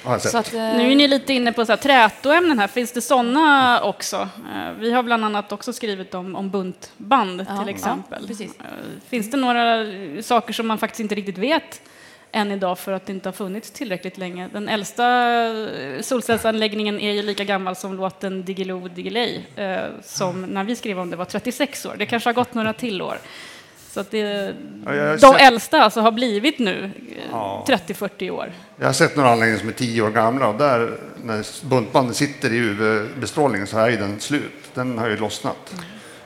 Har 0.05 0.13
jag 0.13 0.21
sett. 0.23 0.31
så 0.33 0.39
att, 0.39 0.55
eh, 0.55 0.61
Nu 0.61 0.93
är 0.93 0.97
ni 0.97 1.09
lite 1.09 1.33
inne 1.33 1.53
på 1.53 1.67
så 1.67 1.73
här, 1.73 1.77
trätoämnen 1.77 2.59
här. 2.59 2.67
Finns 2.69 2.93
det 2.93 3.01
sådana 3.01 3.81
också? 3.83 4.17
Eh, 4.55 4.73
Vi 4.79 4.93
har 4.93 5.03
bland 5.03 5.25
annat 5.25 5.53
också 5.53 5.73
skrivit 5.73 6.15
om, 6.15 6.37
om 6.37 6.51
buntband 6.51 7.41
Ja, 7.41 7.45
till 7.45 7.67
ja, 7.67 7.71
exempel. 7.71 8.31
Eh, 8.41 8.47
Finns 9.09 9.31
det 9.31 9.37
några 9.37 9.87
saker 10.23 10.53
som 10.53 10.67
man 10.67 10.79
faktiskt 10.79 11.01
inte 11.01 11.15
riktigt 11.15 11.39
vet 11.39 11.81
än 12.33 12.53
idag 12.53 12.79
för 12.79 12.93
att 12.93 13.07
det 13.07 13.13
inte 13.13 13.29
har 13.29 13.33
funnits 13.35 13.71
tillräckligt 13.71 14.19
länge? 14.19 14.49
Den 14.53 14.69
äldsta 14.69 15.05
solcellsanläggningen 16.01 17.01
är 17.01 17.13
ju 17.13 17.23
lika 17.23 17.45
gammal 17.45 17.77
som 17.77 17.97
låten 17.97 18.45
Diggiloo 18.45 18.89
Diggiley 18.89 19.41
som 20.03 20.43
när 20.43 20.65
vi 20.65 20.77
skrev 20.77 20.99
om 21.01 21.11
det 21.11 21.17
var 21.17 21.25
36 21.25 21.87
år. 21.87 21.95
Det 21.99 22.07
kanske 22.07 22.29
har 22.29 22.35
gått 22.35 22.55
några 22.55 22.73
till 22.73 23.03
år. 23.03 23.19
Så 23.93 24.01
att 24.01 24.11
det, 24.11 24.55
Ja, 24.87 24.93
de 24.93 25.19
sett- 25.19 25.41
äldsta 25.41 25.83
alltså 25.83 26.01
har 26.01 26.13
blivit 26.13 26.59
nu 26.59 26.91
eh, 27.17 27.23
Ja. 27.31 27.65
30-40 27.69 28.31
år. 28.31 28.53
Jag 28.79 28.87
har 28.87 28.93
sett 28.93 29.17
några 29.17 29.31
anläggningar 29.31 29.61
som 29.61 29.69
är 29.69 29.73
10 29.73 30.03
år 30.03 30.11
gamla 30.11 30.49
och 30.49 30.59
där 30.59 30.91
när 31.25 31.67
buntbandet 31.69 32.17
sitter 32.17 32.53
i 32.53 32.57
UV-bestrålningen 32.57 33.67
så 33.67 33.79
är 33.79 33.89
ju 33.91 33.97
den 33.97 34.21
slut. 34.21 34.53
Den 34.75 34.99
har 34.99 35.09
ju 35.09 35.17
lossnat. 35.17 35.75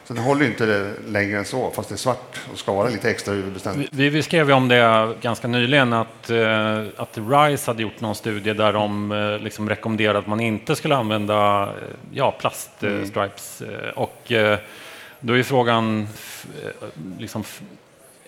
Så 0.05 0.15
den 0.15 0.23
håller 0.23 0.41
ju 0.43 0.47
inte 0.47 0.67
det 0.67 0.93
längre 1.07 1.39
än 1.39 1.45
så, 1.45 1.71
fast 1.71 1.89
det 1.89 1.95
är 1.95 1.97
svart 1.97 2.41
och 2.53 2.59
ska 2.59 2.73
vara 2.73 2.89
lite 2.89 3.11
extra 3.11 3.35
UV-beständigt. 3.35 3.89
Vi, 3.93 4.09
vi 4.09 4.23
skrev 4.23 4.49
ju 4.49 4.55
om 4.55 4.69
det 4.69 5.15
ganska 5.21 5.49
nyligen 5.49 5.93
att, 5.93 6.31
eh, 6.31 6.83
att 6.97 7.19
RISE 7.19 7.71
hade 7.71 7.83
gjort 7.83 8.01
någon 8.01 8.15
studie 8.15 8.53
där 8.53 8.73
de 8.73 9.13
eh, 9.13 9.39
liksom 9.39 9.69
rekommenderade 9.69 10.19
att 10.19 10.27
man 10.27 10.41
inte 10.41 10.77
skulle 10.77 10.97
använda 10.97 11.69
ja, 12.13 12.31
plaststripes. 12.41 13.63
Eh, 13.63 13.89
och 13.95 14.33
då 15.21 15.39
är 15.39 15.43
frågan, 15.43 16.09
eh, 16.65 16.89
liksom, 17.19 17.45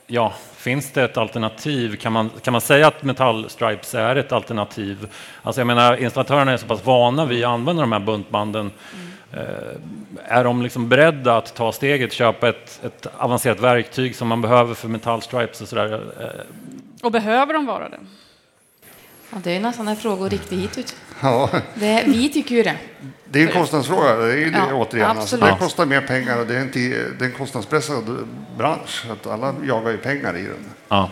ja, 0.06 0.32
finns 0.56 0.92
det 0.92 1.04
ett 1.04 1.16
alternativ? 1.16 1.96
Kan 1.96 2.12
man, 2.12 2.30
kan 2.42 2.52
man 2.52 2.60
säga 2.60 2.88
att 2.88 3.02
metallstripes 3.02 3.94
är 3.94 4.16
ett 4.16 4.32
alternativ? 4.32 5.08
Alltså 5.42 5.60
jag 5.60 5.66
menar, 5.66 5.96
installatörerna 5.96 6.52
är 6.52 6.56
så 6.56 6.66
pass 6.66 6.84
vana 6.84 7.24
vid 7.24 7.44
att 7.44 7.50
använda 7.50 7.82
de 7.82 7.92
här 7.92 8.00
buntbanden. 8.00 8.70
Mm. 9.30 9.78
är 10.24 10.44
de 10.44 10.62
liksom 10.62 10.88
beredda 10.88 11.36
att 11.36 11.54
ta 11.54 11.72
steget, 11.72 12.12
köpa 12.12 12.48
ett, 12.48 12.80
ett 12.84 13.06
avancerat 13.18 13.60
verktyg 13.60 14.16
som 14.16 14.28
man 14.28 14.42
behöver 14.42 14.74
för 14.74 14.88
metallstripes 14.88 15.60
och 15.60 15.68
sådär? 15.68 15.92
Eh, 16.20 16.40
och 17.02 17.12
behöver 17.12 17.54
de 17.54 17.66
vara 17.66 17.88
det? 17.88 17.98
Ja, 19.30 19.38
det 19.42 19.56
är 19.56 19.60
nästan 19.60 19.88
en 19.88 19.96
fråga 19.96 20.26
att 20.26 20.32
rikta 20.32 20.54
hit 20.54 20.78
ut. 20.78 20.96
Ja. 21.22 21.50
Det, 21.74 22.04
vi 22.06 22.28
tycker 22.28 22.54
ju 22.54 22.62
det. 22.62 22.76
Det 23.24 23.42
är 23.42 23.46
en 23.46 23.52
kostnadsfråga, 23.52 24.16
det 24.16 24.32
är 24.32 24.36
ju 24.36 24.50
det, 24.50 24.58
ja, 24.58 24.74
återigen. 24.74 25.10
Alltså, 25.10 25.36
det 25.36 25.56
kostar 25.58 25.86
mer 25.86 26.00
pengar 26.00 26.38
och 26.38 26.46
det 26.46 26.56
är 26.56 26.60
en, 26.60 26.70
det 27.18 27.24
är 27.24 27.24
en 27.24 27.32
kostnadspressad 27.32 28.28
bransch. 28.56 29.06
Att 29.10 29.26
alla 29.26 29.54
jagar 29.64 29.90
ju 29.90 29.98
pengar 29.98 30.36
i 30.36 30.42
den. 30.42 30.64
Ja. 30.88 31.10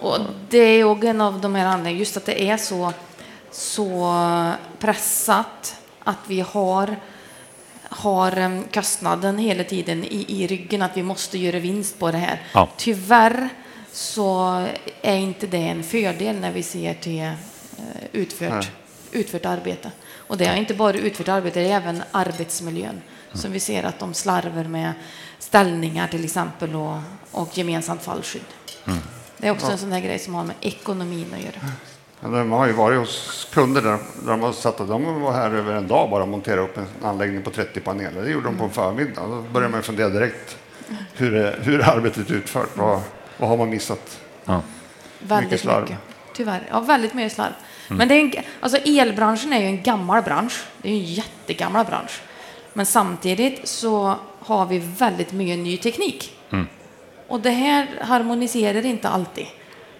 Och 0.00 0.18
det 0.48 0.58
är 0.58 0.78
ju 0.78 1.08
en 1.08 1.20
av 1.20 1.40
de 1.40 1.54
här 1.54 1.66
anledningarna, 1.66 1.98
just 1.98 2.16
att 2.16 2.26
det 2.26 2.42
är 2.50 2.56
så, 2.56 2.92
så 3.50 4.52
pressat 4.78 5.76
att 6.04 6.18
vi 6.26 6.40
har 6.40 6.96
har 7.90 8.62
kostnaden 8.72 9.38
hela 9.38 9.64
tiden 9.64 10.04
i, 10.04 10.24
i 10.28 10.46
ryggen, 10.46 10.82
att 10.82 10.96
vi 10.96 11.02
måste 11.02 11.38
göra 11.38 11.58
vinst 11.58 11.98
på 11.98 12.10
det 12.10 12.18
här. 12.18 12.42
Ja. 12.52 12.68
Tyvärr 12.76 13.48
så 13.92 14.64
är 15.02 15.16
inte 15.16 15.46
det 15.46 15.68
en 15.68 15.82
fördel 15.82 16.36
när 16.36 16.52
vi 16.52 16.62
ser 16.62 16.94
till 16.94 17.32
eh, 17.78 18.02
utfört, 18.12 18.70
utfört 19.12 19.44
arbete. 19.44 19.90
Och 20.16 20.36
det 20.36 20.46
är 20.46 20.56
inte 20.56 20.74
bara 20.74 20.96
utfört 20.96 21.28
arbete, 21.28 21.60
det 21.60 21.70
är 21.70 21.76
även 21.76 22.02
arbetsmiljön. 22.12 22.90
Mm. 22.90 23.02
Som 23.32 23.52
vi 23.52 23.60
ser 23.60 23.84
att 23.84 23.98
de 23.98 24.14
slarvar 24.14 24.64
med 24.64 24.92
ställningar 25.38 26.08
till 26.08 26.24
exempel 26.24 26.74
och, 26.76 26.98
och 27.30 27.58
gemensamt 27.58 28.02
fallskydd. 28.02 28.42
Mm. 28.86 28.98
Det 29.36 29.46
är 29.48 29.50
också 29.50 29.66
ja. 29.66 29.72
en 29.72 29.78
sån 29.78 29.92
här 29.92 30.00
grej 30.00 30.18
som 30.18 30.34
har 30.34 30.44
med 30.44 30.56
ekonomin 30.60 31.34
att 31.34 31.40
göra. 31.40 31.72
Ja, 32.20 32.28
de 32.28 32.50
har 32.50 32.66
ju 32.66 32.72
varit 32.72 32.98
hos 32.98 33.48
kunder 33.52 33.82
där, 33.82 33.98
de 34.26 34.42
har 34.42 34.52
satt 34.52 34.78
de 34.78 35.20
var 35.20 35.32
här 35.32 35.50
över 35.50 35.72
en 35.72 35.88
dag 35.88 36.10
bara 36.10 36.22
och 36.22 36.28
monterade 36.28 36.62
upp 36.62 36.78
en 36.78 36.86
anläggning 37.02 37.42
på 37.42 37.50
30 37.50 37.80
paneler. 37.80 38.22
Det 38.22 38.30
gjorde 38.30 38.46
de 38.46 38.56
på 38.56 38.64
en 38.64 38.70
förmiddag. 38.70 39.26
Då 39.26 39.44
börjar 39.52 39.68
man 39.68 39.82
fundera 39.82 40.08
direkt 40.08 40.56
hur, 41.14 41.56
hur 41.62 41.80
är 41.80 41.88
arbetet 41.96 42.30
utfört? 42.30 42.76
Vad, 42.76 43.00
vad 43.36 43.48
har 43.48 43.56
man 43.56 43.70
missat? 43.70 44.20
Ja. 44.44 44.62
Väldigt 45.18 45.64
mycket, 45.64 45.80
mycket. 45.80 45.98
Tyvärr. 46.38 46.62
Ja, 46.70 46.80
väldigt 46.80 47.14
mycket 47.14 47.32
slarv. 47.32 47.52
Mm. 47.86 47.98
Men 47.98 48.08
det 48.08 48.14
är 48.14 48.20
en, 48.20 48.32
alltså 48.60 48.78
elbranschen 48.84 49.52
är 49.52 49.60
ju 49.60 49.66
en 49.66 49.82
gammal 49.82 50.22
bransch. 50.22 50.64
Det 50.82 50.88
är 50.88 50.92
en 50.92 51.04
jättegammal 51.04 51.86
bransch. 51.86 52.20
Men 52.72 52.86
samtidigt 52.86 53.68
så 53.68 54.14
har 54.38 54.66
vi 54.66 54.78
väldigt 54.78 55.32
mycket 55.32 55.58
ny 55.58 55.76
teknik. 55.76 56.32
Mm. 56.50 56.66
Och 57.28 57.40
det 57.40 57.50
här 57.50 57.86
harmoniserar 58.00 58.86
inte 58.86 59.08
alltid. 59.08 59.46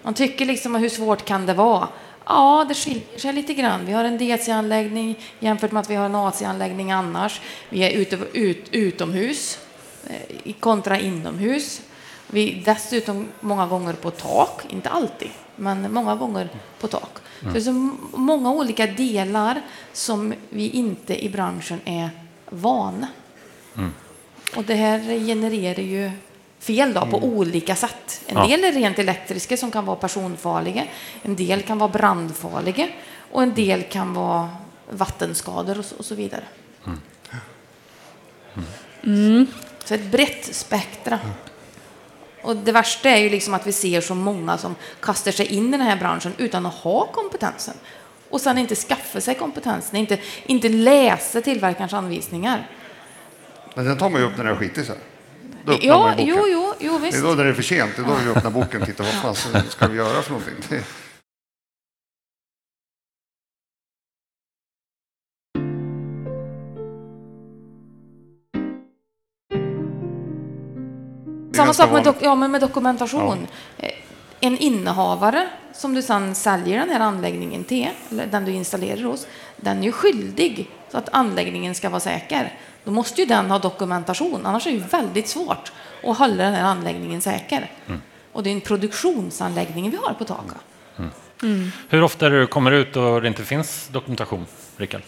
Man 0.03 0.13
tycker 0.13 0.45
liksom, 0.45 0.75
hur 0.75 0.89
svårt 0.89 1.25
kan 1.25 1.45
det 1.45 1.53
vara? 1.53 1.87
Ja, 2.25 2.65
det 2.67 2.73
skiljer 2.73 3.19
sig 3.19 3.33
lite 3.33 3.53
grann. 3.53 3.85
Vi 3.85 3.93
har 3.93 4.03
en 4.03 4.17
DC-anläggning 4.17 5.19
jämfört 5.39 5.71
med 5.71 5.81
att 5.81 5.89
vi 5.89 5.95
har 5.95 6.05
en 6.05 6.15
AC-anläggning 6.15 6.91
annars. 6.91 7.41
Vi 7.69 7.83
är 7.83 7.91
ute, 7.91 8.19
ut, 8.33 8.69
utomhus 8.71 9.59
eh, 10.09 10.53
kontra 10.59 10.99
inomhus. 10.99 11.81
Vi 12.27 12.63
dessutom 12.65 13.27
många 13.39 13.67
gånger 13.67 13.93
på 13.93 14.11
tak, 14.11 14.61
inte 14.69 14.89
alltid, 14.89 15.29
men 15.59 15.93
många 15.93 16.15
gånger 16.15 16.49
på 16.79 16.87
tak. 16.87 17.17
Mm. 17.41 17.53
det 17.53 17.59
är 17.59 17.61
så 17.61 17.71
många 18.17 18.51
olika 18.51 18.87
delar 18.87 19.61
som 19.93 20.33
vi 20.49 20.69
inte 20.69 21.25
i 21.25 21.29
branschen 21.29 21.79
är 21.85 22.09
vana. 22.49 23.07
Mm. 23.77 23.93
Och 24.55 24.63
det 24.63 24.75
här 24.75 24.99
genererar 25.19 25.81
ju 25.81 26.11
fel 26.59 26.93
då, 26.93 27.01
på 27.01 27.17
mm. 27.17 27.23
olika 27.29 27.75
sätt. 27.75 28.21
En 28.27 28.37
ja. 28.37 28.47
del 28.47 28.63
är 28.63 28.71
rent 28.71 28.99
elektriska 28.99 29.57
som 29.57 29.71
kan 29.71 29.85
vara 29.85 29.95
personfarliga, 29.95 30.83
en 31.21 31.35
del 31.35 31.61
kan 31.61 31.77
vara 31.77 31.89
brandfarliga 31.89 32.87
och 33.31 33.43
en 33.43 33.53
del 33.53 33.83
kan 33.83 34.13
vara 34.13 34.49
vattenskador 34.89 35.79
och 35.79 35.85
så, 35.85 35.95
och 35.95 36.05
så 36.05 36.15
vidare. 36.15 36.43
Mm. 36.85 36.99
Mm. 39.03 39.47
Så 39.85 39.93
ett 39.93 40.11
brett 40.11 40.55
spektra. 40.55 41.19
Och 42.41 42.55
det 42.55 42.71
värsta 42.71 43.09
är 43.09 43.17
ju 43.17 43.29
liksom 43.29 43.53
att 43.53 43.67
vi 43.67 43.71
ser 43.71 44.01
så 44.01 44.15
många 44.15 44.57
som 44.57 44.75
kastar 44.99 45.31
sig 45.31 45.45
in 45.45 45.67
i 45.67 45.71
den 45.71 45.81
här 45.81 45.95
branschen 45.95 46.33
utan 46.37 46.65
att 46.65 46.73
ha 46.73 47.05
kompetensen. 47.05 47.73
Och 48.29 48.41
sen 48.41 48.57
inte 48.57 48.75
skaffa 48.75 49.21
sig 49.21 49.35
kompetensen, 49.35 49.95
inte, 49.95 50.17
inte 50.45 50.69
läsa 50.69 51.41
tillverkarens 51.41 51.93
anvisningar. 51.93 52.69
Men 53.75 53.85
den 53.85 53.97
tar 53.97 54.09
man 54.09 54.21
ju 54.21 54.27
upp 54.27 54.37
när 54.37 54.43
det 54.43 54.49
har 54.49 54.57
skitit 54.57 54.87
sig. 54.87 54.97
Ja, 55.81 56.13
jo, 56.17 56.45
jo, 56.47 56.73
jo, 56.79 56.97
visst. 56.97 57.13
Det 57.13 57.27
är 57.27 57.35
då 57.35 57.43
det 57.43 57.49
är 57.49 57.53
för 57.53 57.63
sent, 57.63 57.91
det 57.95 58.01
är 58.01 58.05
då 58.05 58.15
vi 58.25 58.29
öppnar 58.29 58.51
boken 58.51 58.81
och 58.81 58.87
tittar 58.87 59.03
vad 59.03 59.35
fan 59.35 59.63
ska 59.69 59.87
vi 59.87 59.97
göra 59.97 60.21
för 60.21 60.31
någonting. 60.31 60.79
Samma 71.59 71.73
sak 71.73 71.91
med, 71.91 72.03
dok 72.03 72.15
ja, 72.19 72.35
men 72.35 72.51
med 72.51 72.61
dokumentation. 72.61 73.47
Ja. 73.77 73.85
Eh, 73.85 73.93
en 74.39 74.57
innehavare 74.57 75.49
som 75.73 75.93
du 75.93 76.01
sedan 76.01 76.35
säljer 76.35 76.79
den 76.79 76.89
här 76.89 76.99
anläggningen 76.99 77.63
till, 77.63 77.87
eller 78.11 78.27
den 78.27 78.45
du 78.45 78.51
installerar 78.51 79.03
hos, 79.03 79.27
den 79.57 79.79
är 79.79 79.83
ju 79.83 79.91
skyldig 79.91 80.69
så 80.91 80.97
att 80.97 81.09
anläggningen 81.11 81.75
ska 81.75 81.89
vara 81.89 81.99
säker. 81.99 82.53
Då 82.83 82.91
måste 82.91 83.21
ju 83.21 83.27
den 83.27 83.51
ha 83.51 83.59
dokumentation, 83.59 84.45
annars 84.45 84.67
är 84.67 84.71
det 84.71 84.77
ju 84.77 84.83
väldigt 84.83 85.27
svårt 85.27 85.71
att 86.03 86.17
hålla 86.17 86.43
den 86.43 86.53
här 86.53 86.63
anläggningen 86.63 87.21
säker. 87.21 87.71
Mm. 87.87 88.01
Och 88.31 88.43
det 88.43 88.49
är 88.49 88.53
en 88.53 88.61
produktionsanläggning 88.61 89.91
vi 89.91 89.97
har 89.97 90.13
på 90.13 90.23
Taka. 90.23 90.57
Mm. 90.97 91.09
Mm. 91.43 91.71
Hur 91.89 92.03
ofta 92.03 92.25
är 92.25 92.29
det 92.29 92.39
du 92.39 92.47
kommer 92.47 92.71
ut 92.71 92.95
och 92.95 93.21
det 93.21 93.27
inte 93.27 93.43
finns 93.43 93.87
dokumentation, 93.87 94.45
Rickard? 94.77 95.01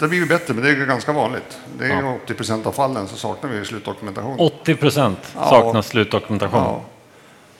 Det 0.00 0.08
blir 0.08 0.18
ju 0.18 0.26
bättre, 0.26 0.54
men 0.54 0.64
det 0.64 0.70
är 0.70 0.86
ganska 0.86 1.12
vanligt. 1.12 1.58
Det 1.78 1.84
är 1.84 2.02
ja. 2.02 2.18
80 2.24 2.34
procent 2.34 2.66
av 2.66 2.72
fallen 2.72 3.08
så 3.08 3.16
saknar 3.16 3.50
vi 3.50 3.64
slutdokumentation. 3.64 4.38
80 4.38 4.74
procent 4.74 5.18
saknar 5.34 5.74
ja. 5.74 5.82
slutdokumentation? 5.82 6.60
Ja. 6.60 6.84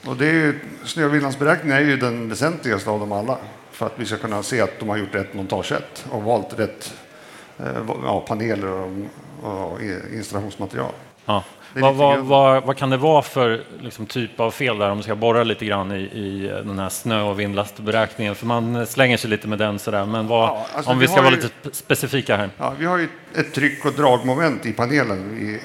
Och 0.05 0.17
det 0.17 0.25
är 0.25 0.33
ju, 0.33 0.59
snövillandsberäkningen 0.85 1.77
är 1.77 1.81
ju 1.81 1.97
den 1.97 2.29
väsentligaste 2.29 2.89
av 2.89 2.99
dem 2.99 3.11
alla 3.11 3.37
för 3.71 3.85
att 3.85 3.93
vi 3.95 4.05
ska 4.05 4.17
kunna 4.17 4.43
se 4.43 4.61
att 4.61 4.79
de 4.79 4.89
har 4.89 4.97
gjort 4.97 5.15
rätt 5.15 5.33
montagesätt 5.33 6.05
och 6.11 6.23
valt 6.23 6.59
rätt 6.59 6.93
eh, 7.59 7.65
ja, 8.03 8.19
paneler 8.27 8.67
och, 8.67 8.91
och 9.43 9.81
installationsmaterial. 10.13 10.91
Ja. 11.25 11.43
Vad, 11.73 11.95
vad, 11.95 12.19
vad, 12.19 12.63
vad, 12.63 12.77
kan 12.77 12.89
det 12.89 12.97
vara 12.97 13.21
för 13.21 13.63
liksom, 13.79 14.05
typ 14.05 14.39
av 14.39 14.51
fel 14.51 14.77
där 14.77 14.89
om 14.89 14.97
vi 14.97 15.03
ska 15.03 15.15
borra 15.15 15.43
lite 15.43 15.65
grann 15.65 15.91
i, 15.91 15.99
i 15.99 16.51
den 16.65 16.79
här 16.79 16.89
snö 16.89 17.21
och 17.21 17.39
vindlastberäkningen? 17.39 18.35
För 18.35 18.45
man 18.45 18.87
slänger 18.87 19.17
sig 19.17 19.29
lite 19.29 19.47
med 19.47 19.59
den 19.59 19.79
sådär, 19.79 20.05
men 20.05 20.27
ja, 20.27 20.67
alltså 20.75 20.91
om 20.91 20.99
vi, 20.99 21.05
vi 21.05 21.11
ska 21.11 21.21
vara 21.21 21.35
ju, 21.35 21.41
lite 21.41 21.49
specifika 21.71 22.37
här. 22.37 22.49
Ja, 22.57 22.73
vi 22.79 22.85
har 22.85 22.97
ju 22.97 23.09
ett 23.35 23.53
tryck 23.53 23.85
och 23.85 23.93
dragmoment 23.93 24.65
i 24.65 24.73
panelen 24.73 25.37
i, 25.37 25.59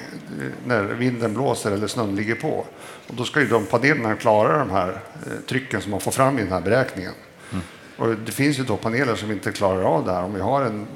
när 0.65 0.83
vinden 0.83 1.33
blåser 1.33 1.71
eller 1.71 1.87
snön 1.87 2.15
ligger 2.15 2.35
på. 2.35 2.65
Och 3.07 3.15
då 3.15 3.23
ska 3.23 3.39
ju 3.39 3.47
de 3.47 3.65
panelerna 3.65 4.15
klara 4.15 4.59
de 4.59 4.71
här 4.71 4.89
eh, 4.89 5.31
trycken 5.49 5.81
som 5.81 5.91
man 5.91 5.99
får 5.99 6.11
fram 6.11 6.39
i 6.39 6.41
den 6.41 6.51
här 6.51 6.61
beräkningen. 6.61 7.13
Mm. 7.51 7.63
Och 7.97 8.15
det 8.25 8.31
finns 8.31 8.59
ju 8.59 8.63
då 8.63 8.77
paneler 8.77 9.15
som 9.15 9.31
inte 9.31 9.51
klarar 9.51 9.83
av 9.83 10.05
det 10.05 10.13
här. 10.13 10.23
Om 10.23 10.33
vi 10.33 10.41
har 10.41 10.61
en 10.61 10.87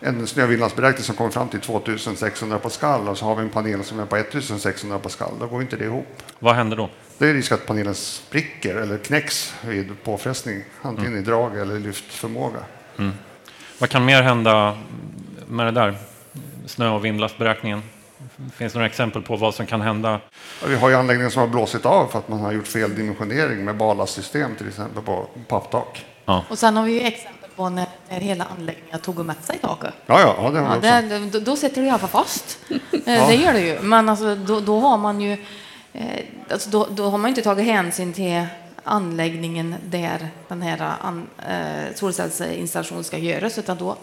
en 0.00 0.26
snövillandsberäkning 0.26 1.04
som 1.04 1.14
kommer 1.14 1.30
fram 1.30 1.48
till 1.48 1.60
2600 1.60 2.58
Pascal 2.58 3.08
och 3.08 3.18
så 3.18 3.24
har 3.24 3.36
vi 3.36 3.42
en 3.42 3.48
panel 3.48 3.84
som 3.84 4.00
är 4.00 4.06
på 4.06 4.16
1600 4.16 4.98
Pascal. 4.98 5.32
Då 5.40 5.46
går 5.46 5.62
inte 5.62 5.76
det 5.76 5.84
ihop. 5.84 6.22
Vad 6.38 6.54
händer 6.54 6.76
då? 6.76 6.90
Det 7.18 7.28
är 7.28 7.34
risk 7.34 7.52
att 7.52 7.66
panelen 7.66 7.94
spricker 7.94 8.76
eller 8.76 8.98
knäcks 8.98 9.54
vid 9.66 10.02
påfrestning, 10.04 10.64
antingen 10.82 11.12
mm. 11.12 11.22
i 11.22 11.26
drag 11.26 11.58
eller 11.58 11.78
lyftförmåga. 11.78 12.58
Mm. 12.98 13.12
Vad 13.78 13.90
kan 13.90 14.04
mer 14.04 14.22
hända 14.22 14.78
med 15.46 15.66
det 15.66 15.70
där? 15.72 15.96
Snö 16.66 16.88
och 16.88 17.04
vindlastberäkningen? 17.04 17.82
Finns 18.54 18.72
det 18.72 18.78
några 18.78 18.86
exempel 18.86 19.22
på 19.22 19.36
vad 19.36 19.54
som 19.54 19.66
kan 19.66 19.80
hända? 19.80 20.20
Vi 20.66 20.76
har 20.76 20.88
ju 20.88 20.94
anläggningar 20.94 21.30
som 21.30 21.40
har 21.40 21.48
blåsit 21.48 21.86
av 21.86 22.06
för 22.06 22.18
att 22.18 22.28
man 22.28 22.40
har 22.40 22.52
gjort 22.52 22.66
fel 22.66 22.94
dimensionering 22.94 23.64
med 23.64 23.76
ballastsystem 23.76 24.56
till 24.56 24.68
exempel 24.68 25.02
på 25.02 25.28
papptak. 25.48 26.06
Ja. 26.24 26.44
Och 26.50 26.58
sen 26.58 26.76
har 26.76 26.84
vi 26.84 26.92
ju 26.92 27.00
exempel 27.00 27.50
på 27.56 27.68
när, 27.68 27.86
när 28.10 28.20
hela 28.20 28.44
anläggningen 28.44 29.00
tog 29.00 29.26
med 29.26 29.36
sig 29.42 29.58
taket. 29.58 29.94
Ja, 30.06 30.20
ja, 30.20 30.34
ja, 30.38 30.50
det 30.50 30.58
har 30.58 30.80
ja, 30.82 31.02
det, 31.02 31.18
då, 31.18 31.40
då 31.40 31.56
sätter 31.56 31.80
det 31.80 31.86
i 31.86 31.90
alla 31.90 31.98
fall 31.98 32.24
fast. 32.24 32.58
Eh, 33.06 33.14
ja. 33.14 33.26
Det 33.26 33.34
gör 33.34 33.52
det 33.52 33.60
ju. 33.60 33.80
Men 33.80 34.08
alltså, 34.08 34.34
då, 34.34 34.60
då 34.60 34.80
har 34.80 34.98
man 34.98 35.20
ju 35.20 35.32
eh, 35.92 36.04
alltså, 36.50 36.70
då, 36.70 36.86
då 36.90 37.10
har 37.10 37.18
man 37.18 37.28
inte 37.28 37.42
tagit 37.42 37.64
hänsyn 37.66 38.12
till 38.12 38.46
anläggningen 38.84 39.74
där 39.86 40.28
den 40.48 40.62
här 40.62 40.92
an, 41.00 41.26
eh, 41.48 41.94
solcellsinstallationen 41.94 43.04
ska 43.04 43.18
göras, 43.18 43.58
utan 43.58 43.76
då 43.76 43.96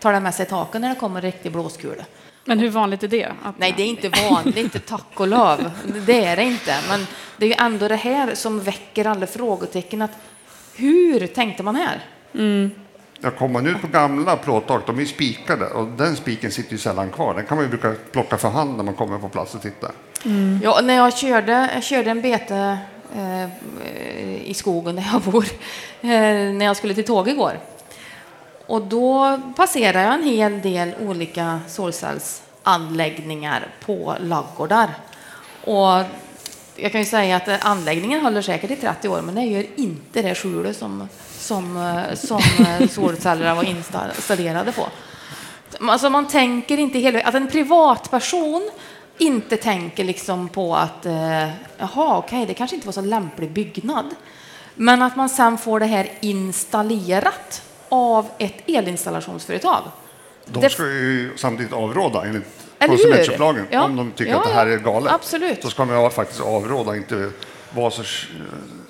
tar 0.00 0.12
det 0.12 0.20
med 0.20 0.34
sig 0.34 0.46
taket 0.46 0.80
när 0.80 0.88
det 0.88 0.94
kommer 0.94 1.22
riktig 1.22 1.52
blåskula. 1.52 2.04
Men 2.44 2.58
hur 2.58 2.68
vanligt 2.68 3.02
är 3.02 3.08
det? 3.08 3.32
Nej, 3.58 3.74
det 3.76 3.82
är 3.82 3.86
inte 3.86 4.08
vanligt, 4.08 4.86
tack 4.86 5.20
och 5.20 5.28
lov. 5.28 5.70
Det 6.06 6.24
är 6.24 6.36
det 6.36 6.42
inte. 6.42 6.76
Men 6.88 7.06
det 7.36 7.46
är 7.46 7.48
ju 7.48 7.56
ändå 7.58 7.88
det 7.88 7.96
här 7.96 8.34
som 8.34 8.60
väcker 8.60 9.06
alla 9.06 9.26
frågetecken. 9.26 10.02
Att 10.02 10.18
hur 10.76 11.26
tänkte 11.26 11.62
man 11.62 11.76
här? 11.76 12.00
Mm. 12.34 12.70
Ja, 13.20 13.30
kommer 13.30 13.52
man 13.52 13.66
ut 13.66 13.80
på 13.80 13.86
gamla 13.86 14.36
plåttak, 14.36 14.86
de 14.86 15.00
är 15.00 15.04
spikade 15.04 15.66
och 15.66 15.86
den 15.86 16.16
spiken 16.16 16.50
sitter 16.50 16.72
ju 16.72 16.78
sällan 16.78 17.10
kvar. 17.10 17.34
Den 17.34 17.46
kan 17.46 17.56
man 17.56 17.64
ju 17.64 17.70
bruka 17.70 17.94
plocka 18.12 18.36
för 18.36 18.48
hand 18.48 18.76
när 18.76 18.84
man 18.84 18.94
kommer 18.94 19.18
på 19.18 19.28
plats 19.28 19.54
och 19.54 19.62
tittar. 19.62 19.90
Mm. 20.24 20.60
Ja, 20.64 20.80
när 20.82 20.94
jag 20.94 21.16
körde, 21.16 21.70
jag 21.74 21.82
körde 21.82 22.10
en 22.10 22.22
bete 22.22 22.78
eh, 23.16 23.48
i 24.44 24.54
skogen 24.54 24.96
där 24.96 25.08
jag 25.12 25.22
bor 25.22 25.44
eh, 26.00 26.08
när 26.54 26.64
jag 26.64 26.76
skulle 26.76 26.94
till 26.94 27.04
tåg 27.04 27.28
igår. 27.28 27.58
Och 28.66 28.82
då 28.82 29.40
passerade 29.56 30.02
jag 30.02 30.14
en 30.14 30.22
hel 30.22 30.60
del 30.60 30.94
olika 31.00 31.60
solcellsanläggningar 31.68 33.68
på 33.86 34.16
laggårdar. 34.20 34.90
Och 35.64 36.04
jag 36.76 36.92
kan 36.92 37.00
ju 37.00 37.04
säga 37.04 37.36
att 37.36 37.64
anläggningen 37.64 38.20
håller 38.20 38.42
säkert 38.42 38.70
i 38.70 38.76
30 38.76 39.08
år, 39.08 39.22
men 39.22 39.34
det 39.34 39.42
gör 39.42 39.66
inte 39.76 40.22
det 40.22 40.34
skjulet 40.34 40.76
som, 40.76 41.08
som, 41.46 41.76
eh, 41.76 42.14
som 42.14 42.42
eh, 42.58 42.88
solcellerna 42.88 43.54
var 43.54 43.64
installerade 43.64 44.72
på. 44.72 44.88
Alltså 45.80 46.10
man 46.10 46.28
tänker 46.28 46.78
inte 46.78 46.98
hela, 46.98 47.20
att 47.20 47.34
en 47.34 47.48
privatperson 47.48 48.70
inte 49.18 49.56
tänker 49.56 50.04
liksom 50.04 50.48
på 50.48 50.76
att 50.76 51.06
eh, 51.06 51.48
jaha, 51.78 52.18
okej, 52.18 52.46
det 52.46 52.54
kanske 52.54 52.76
inte 52.76 52.86
var 52.86 52.92
så 52.92 53.00
lämplig 53.00 53.50
byggnad. 53.50 54.14
Men 54.74 55.02
att 55.02 55.16
man 55.16 55.28
sen 55.28 55.58
får 55.58 55.80
det 55.80 55.86
här 55.86 56.08
installerat 56.20 57.62
av 57.88 58.26
ett 58.38 58.68
elinstallationsföretag. 58.68 59.82
De 60.44 60.70
ska 60.70 60.82
ju 60.82 61.32
samtidigt 61.36 61.72
avråda 61.72 62.24
enligt 62.24 62.44
konsumentköplagen 62.86 63.66
ja. 63.70 63.82
om 63.84 63.96
de 63.96 64.12
tycker 64.12 64.32
ja, 64.32 64.38
att 64.38 64.46
det 64.48 64.54
här 64.54 64.66
är 64.66 64.78
galet. 64.78 65.12
Absolut. 65.12 65.62
Då 65.62 65.68
ska 65.68 65.84
man 65.84 66.10
faktiskt 66.10 66.40
avråda, 66.40 66.96
inte 66.96 67.30
vara 67.74 67.90
så 67.90 68.02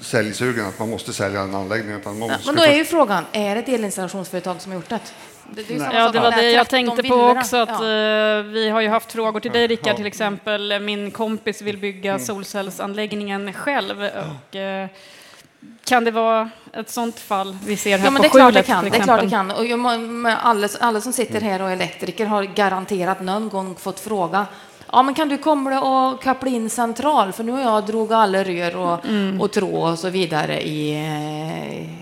säljsugen 0.07 0.67
att 0.67 0.79
man 0.79 0.91
måste 0.91 1.13
sälja 1.13 1.41
en 1.41 1.55
anläggning. 1.55 1.97
Utan 1.97 2.19
man 2.19 2.29
ja, 2.29 2.39
men 2.47 2.57
då 2.57 2.63
är 2.63 2.75
ju 2.75 2.85
frågan, 2.85 3.25
är 3.33 3.55
det 3.55 3.61
ett 3.61 3.69
elinstallationsföretag 3.69 4.61
som 4.61 4.73
har 4.73 4.79
gjort 4.79 4.89
det? 4.89 5.01
Det, 5.51 5.63
det 5.63 5.75
ja, 5.75 6.11
det 6.11 6.21
var 6.21 6.31
det 6.31 6.51
jag 6.51 6.69
tänkte 6.69 7.03
på 7.03 7.15
också. 7.15 7.57
Att, 7.57 7.69
ja. 7.69 8.39
uh, 8.39 8.45
vi 8.45 8.69
har 8.69 8.81
ju 8.81 8.89
haft 8.89 9.13
frågor 9.13 9.41
till 9.41 9.53
dig, 9.53 9.67
Rickard, 9.67 9.97
till 9.97 10.07
exempel. 10.07 10.81
Min 10.81 11.11
kompis 11.11 11.63
vill 11.63 11.79
bygga 11.79 12.11
mm. 12.11 12.25
solcellsanläggningen 12.25 13.53
själv. 13.53 14.03
Och, 14.03 14.55
uh, 14.55 14.87
kan 15.85 16.05
det 16.05 16.11
vara 16.11 16.51
ett 16.73 16.91
sånt 16.91 17.19
fall 17.19 17.59
vi 17.67 17.77
ser 17.77 17.99
här 17.99 18.05
ja, 18.07 18.11
men 18.11 18.17
på 18.17 18.23
det 18.23 18.29
är 18.29 18.31
klart 18.31 18.55
det 18.55 18.63
kan. 18.63 18.85
Det 18.85 18.97
är 18.97 19.03
klart 19.03 19.21
det 19.21 19.31
kan. 19.31 19.51
Och 19.51 19.65
alla, 20.43 20.69
alla 20.81 21.01
som 21.01 21.13
sitter 21.13 21.41
här 21.41 21.63
och 21.63 21.69
är 21.69 21.73
elektriker 21.73 22.27
har 22.27 22.43
garanterat 22.43 23.21
någon 23.21 23.49
gång 23.49 23.77
fått 23.77 24.01
fråga 24.01 24.47
Ja, 24.93 25.03
men 25.03 25.15
kan 25.15 25.29
du 25.29 25.39
komma 25.39 25.81
och 25.81 26.23
koppla 26.23 26.51
in 26.51 26.71
central? 26.71 27.33
För 27.33 27.45
nu 27.45 27.53
har 27.53 27.61
jag 27.61 27.87
drog 27.87 28.13
alla 28.13 28.45
rör 28.45 28.77
och, 28.77 29.05
mm. 29.07 29.41
och 29.41 29.53
tråd 29.53 29.93
och 29.93 29.99
så 29.99 30.11
vidare 30.11 30.63
i, 30.63 30.95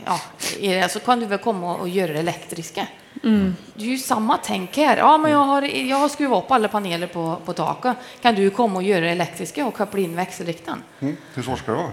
ja, 0.07 0.21
i 0.59 0.69
det. 0.69 0.89
Så 0.89 1.01
kan 1.01 1.21
du 1.21 1.27
väl 1.27 1.39
komma 1.39 1.77
och 1.77 1.89
göra 1.89 2.13
det 2.13 2.19
elektriska. 2.19 2.87
Mm. 3.25 3.57
Det 3.75 3.85
är 3.85 3.89
ju 3.89 3.99
samma 3.99 4.39
tänk 4.43 4.77
här. 4.77 4.97
Ja, 4.97 5.19
men 5.19 5.31
jag 5.31 5.39
har, 5.39 5.63
jag 5.63 5.97
har 5.97 6.09
skruvat 6.09 6.45
upp 6.45 6.51
alla 6.51 6.69
paneler 6.69 7.07
på, 7.07 7.37
på 7.45 7.53
taket. 7.53 7.97
Kan 8.23 8.35
du 8.35 8.51
komma 8.51 8.77
och 8.77 8.83
göra 8.83 9.01
det 9.01 9.11
elektriska 9.11 9.67
och 9.67 9.75
koppla 9.75 10.01
in 10.01 10.17
växelriktaren? 10.17 10.83
Mm. 11.01 11.17
Hur 11.35 11.43
svårt 11.43 11.59
ska 11.59 11.73
det 11.73 11.79
vara? 11.79 11.91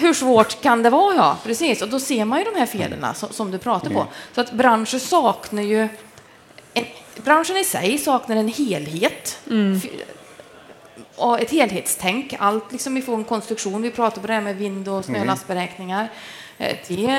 hur 0.00 0.14
svårt 0.14 0.62
kan 0.62 0.82
det 0.82 0.90
vara? 0.90 1.16
Ja, 1.16 1.36
precis. 1.44 1.82
Och 1.82 1.88
då 1.88 2.00
ser 2.00 2.24
man 2.24 2.38
ju 2.38 2.44
de 2.44 2.58
här 2.58 2.66
felen 2.66 3.14
som, 3.14 3.28
som, 3.28 3.50
du 3.50 3.58
pratar 3.58 3.90
på. 3.90 4.00
Mm. 4.00 4.12
Så 4.34 4.40
att 4.40 4.52
branschen 4.52 5.00
saknar 5.00 5.62
ju... 5.62 5.88
En, 6.74 6.84
branschen 7.24 7.56
i 7.56 7.64
sig 7.64 7.98
saknar 7.98 8.36
en 8.36 8.48
helhet. 8.48 9.38
Mm. 9.50 9.80
Och 11.20 11.40
ett 11.40 11.50
helhetstänk. 11.50 12.34
Allt 12.38 12.72
liksom 12.72 12.96
ifrån 12.96 13.24
konstruktion, 13.24 13.82
vi 13.82 13.90
pratar 13.90 14.20
på 14.20 14.26
det 14.26 14.32
här 14.32 14.40
med 14.40 14.56
vind 14.56 14.88
och 14.88 15.04
snölastberäkningar, 15.04 15.98
mm. 15.98 16.10
Eh, 16.58 16.76
till, 16.86 17.18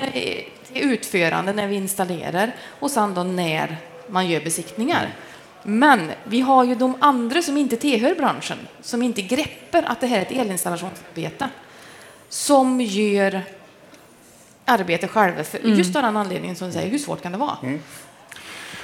till 0.68 0.82
utförande 0.82 1.54
när 1.54 1.68
vi 1.68 1.76
installerar 1.76 2.56
och 2.80 2.92
sen 2.92 3.14
då 3.14 3.24
när 3.24 3.78
man 4.08 4.30
gör 4.30 4.42
besiktningar. 4.42 5.16
Men 5.64 6.12
vi 6.24 6.42
har 6.42 6.64
ju 6.64 6.76
de 6.76 6.96
andra 7.00 7.42
som 7.42 7.58
inte 7.58 7.78
tillhör 7.78 8.16
branschen, 8.16 8.58
som 8.82 9.02
inte 9.02 9.22
greppar 9.22 9.84
att 9.84 10.02
det 10.02 10.08
här 10.08 10.18
är 10.18 10.22
ett 10.22 10.32
elinstallationsarbete 10.32 11.50
som 12.30 12.82
gör 12.82 13.42
arbete 14.66 15.08
själva 15.08 15.44
för 15.44 15.60
mm. 15.60 15.78
just 15.78 15.96
av 15.96 16.02
den 16.02 16.18
anledningen 16.18 16.56
som 16.56 16.68
du 16.68 16.74
säger, 16.74 16.90
hur 16.90 17.00
svårt 17.00 17.22
kan 17.22 17.32
det 17.32 17.38
vara? 17.38 17.58
Mm. 17.64 17.80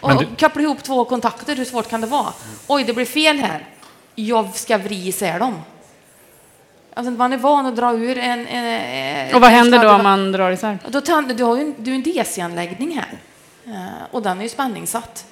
Och, 0.02 0.20
du... 0.20 0.28
koppla 0.40 0.62
ihop 0.62 0.84
två 0.84 1.06
kontakter, 1.06 1.56
hur 1.56 1.66
svårt 1.66 1.90
kan 1.90 2.02
det 2.02 2.08
vara? 2.08 2.34
Oj, 2.68 2.84
det 2.84 2.94
blir 2.94 3.06
fel 3.06 3.40
här. 3.40 3.66
Jag 4.20 4.56
ska 4.56 4.78
vrida 4.78 5.08
isär 5.08 5.40
dem. 5.40 5.62
Alltså, 6.94 7.12
man 7.12 7.34
är 7.34 7.38
van 7.38 7.66
att 7.66 7.76
dra 7.76 7.94
ur 7.94 8.18
en... 8.18 8.48
en 8.48 9.36
och 9.36 9.42
vad 9.42 9.50
händer 9.50 9.84
då 9.84 9.92
om 9.92 10.04
man 10.04 10.32
drar 10.32 10.52
isär? 10.52 10.80
Då 10.90 11.00
du 11.34 11.44
har 11.44 11.56
ju 11.56 11.62
en, 11.62 11.76
du 11.78 11.94
en 11.94 12.04
DC-anläggning 12.04 12.96
här 12.96 13.18
eh, 13.66 14.04
och 14.12 14.22
den 14.22 14.38
är 14.38 14.44
ju 14.44 14.50
spänningssatt. 14.50 15.26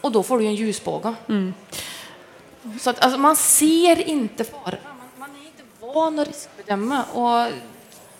Och 0.00 0.12
då 0.12 0.22
får 0.22 0.38
du 0.38 0.44
en 0.44 0.54
ljusbåge. 0.54 1.14
Mm. 1.28 1.54
Så 2.80 2.90
att, 2.90 3.04
alltså, 3.04 3.18
man 3.18 3.36
ser 3.36 4.08
inte 4.08 4.44
faran 4.44 4.78
van 5.94 6.18
att 6.18 6.28
riskbedöma 6.28 7.04
och 7.04 7.52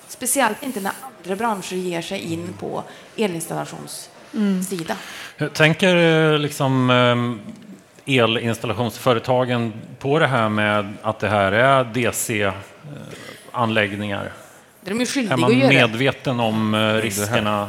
speciellt 0.08 0.62
inte 0.62 0.80
när 0.80 0.92
andra 1.02 1.36
branscher 1.36 1.74
ger 1.74 2.02
sig 2.02 2.32
in 2.32 2.54
på 2.58 2.82
elinstallationssidan. 3.16 4.96
Mm. 5.38 5.50
Tänker 5.52 5.96
eh, 6.32 6.38
liksom 6.38 6.90
eh, 6.90 7.73
elinstallationsföretagen 8.06 9.72
på 9.98 10.18
det 10.18 10.26
här 10.26 10.48
med 10.48 10.92
att 11.02 11.18
det 11.18 11.28
här 11.28 11.52
är 11.52 11.84
DC-anläggningar? 11.84 14.32
Det 14.80 14.90
är 14.90 14.94
de 14.94 15.06
skyldiga 15.06 15.32
är 15.32 15.36
man 15.36 15.58
medveten 15.58 16.40
om 16.40 16.74
eh, 16.74 16.94
riskerna 16.94 17.68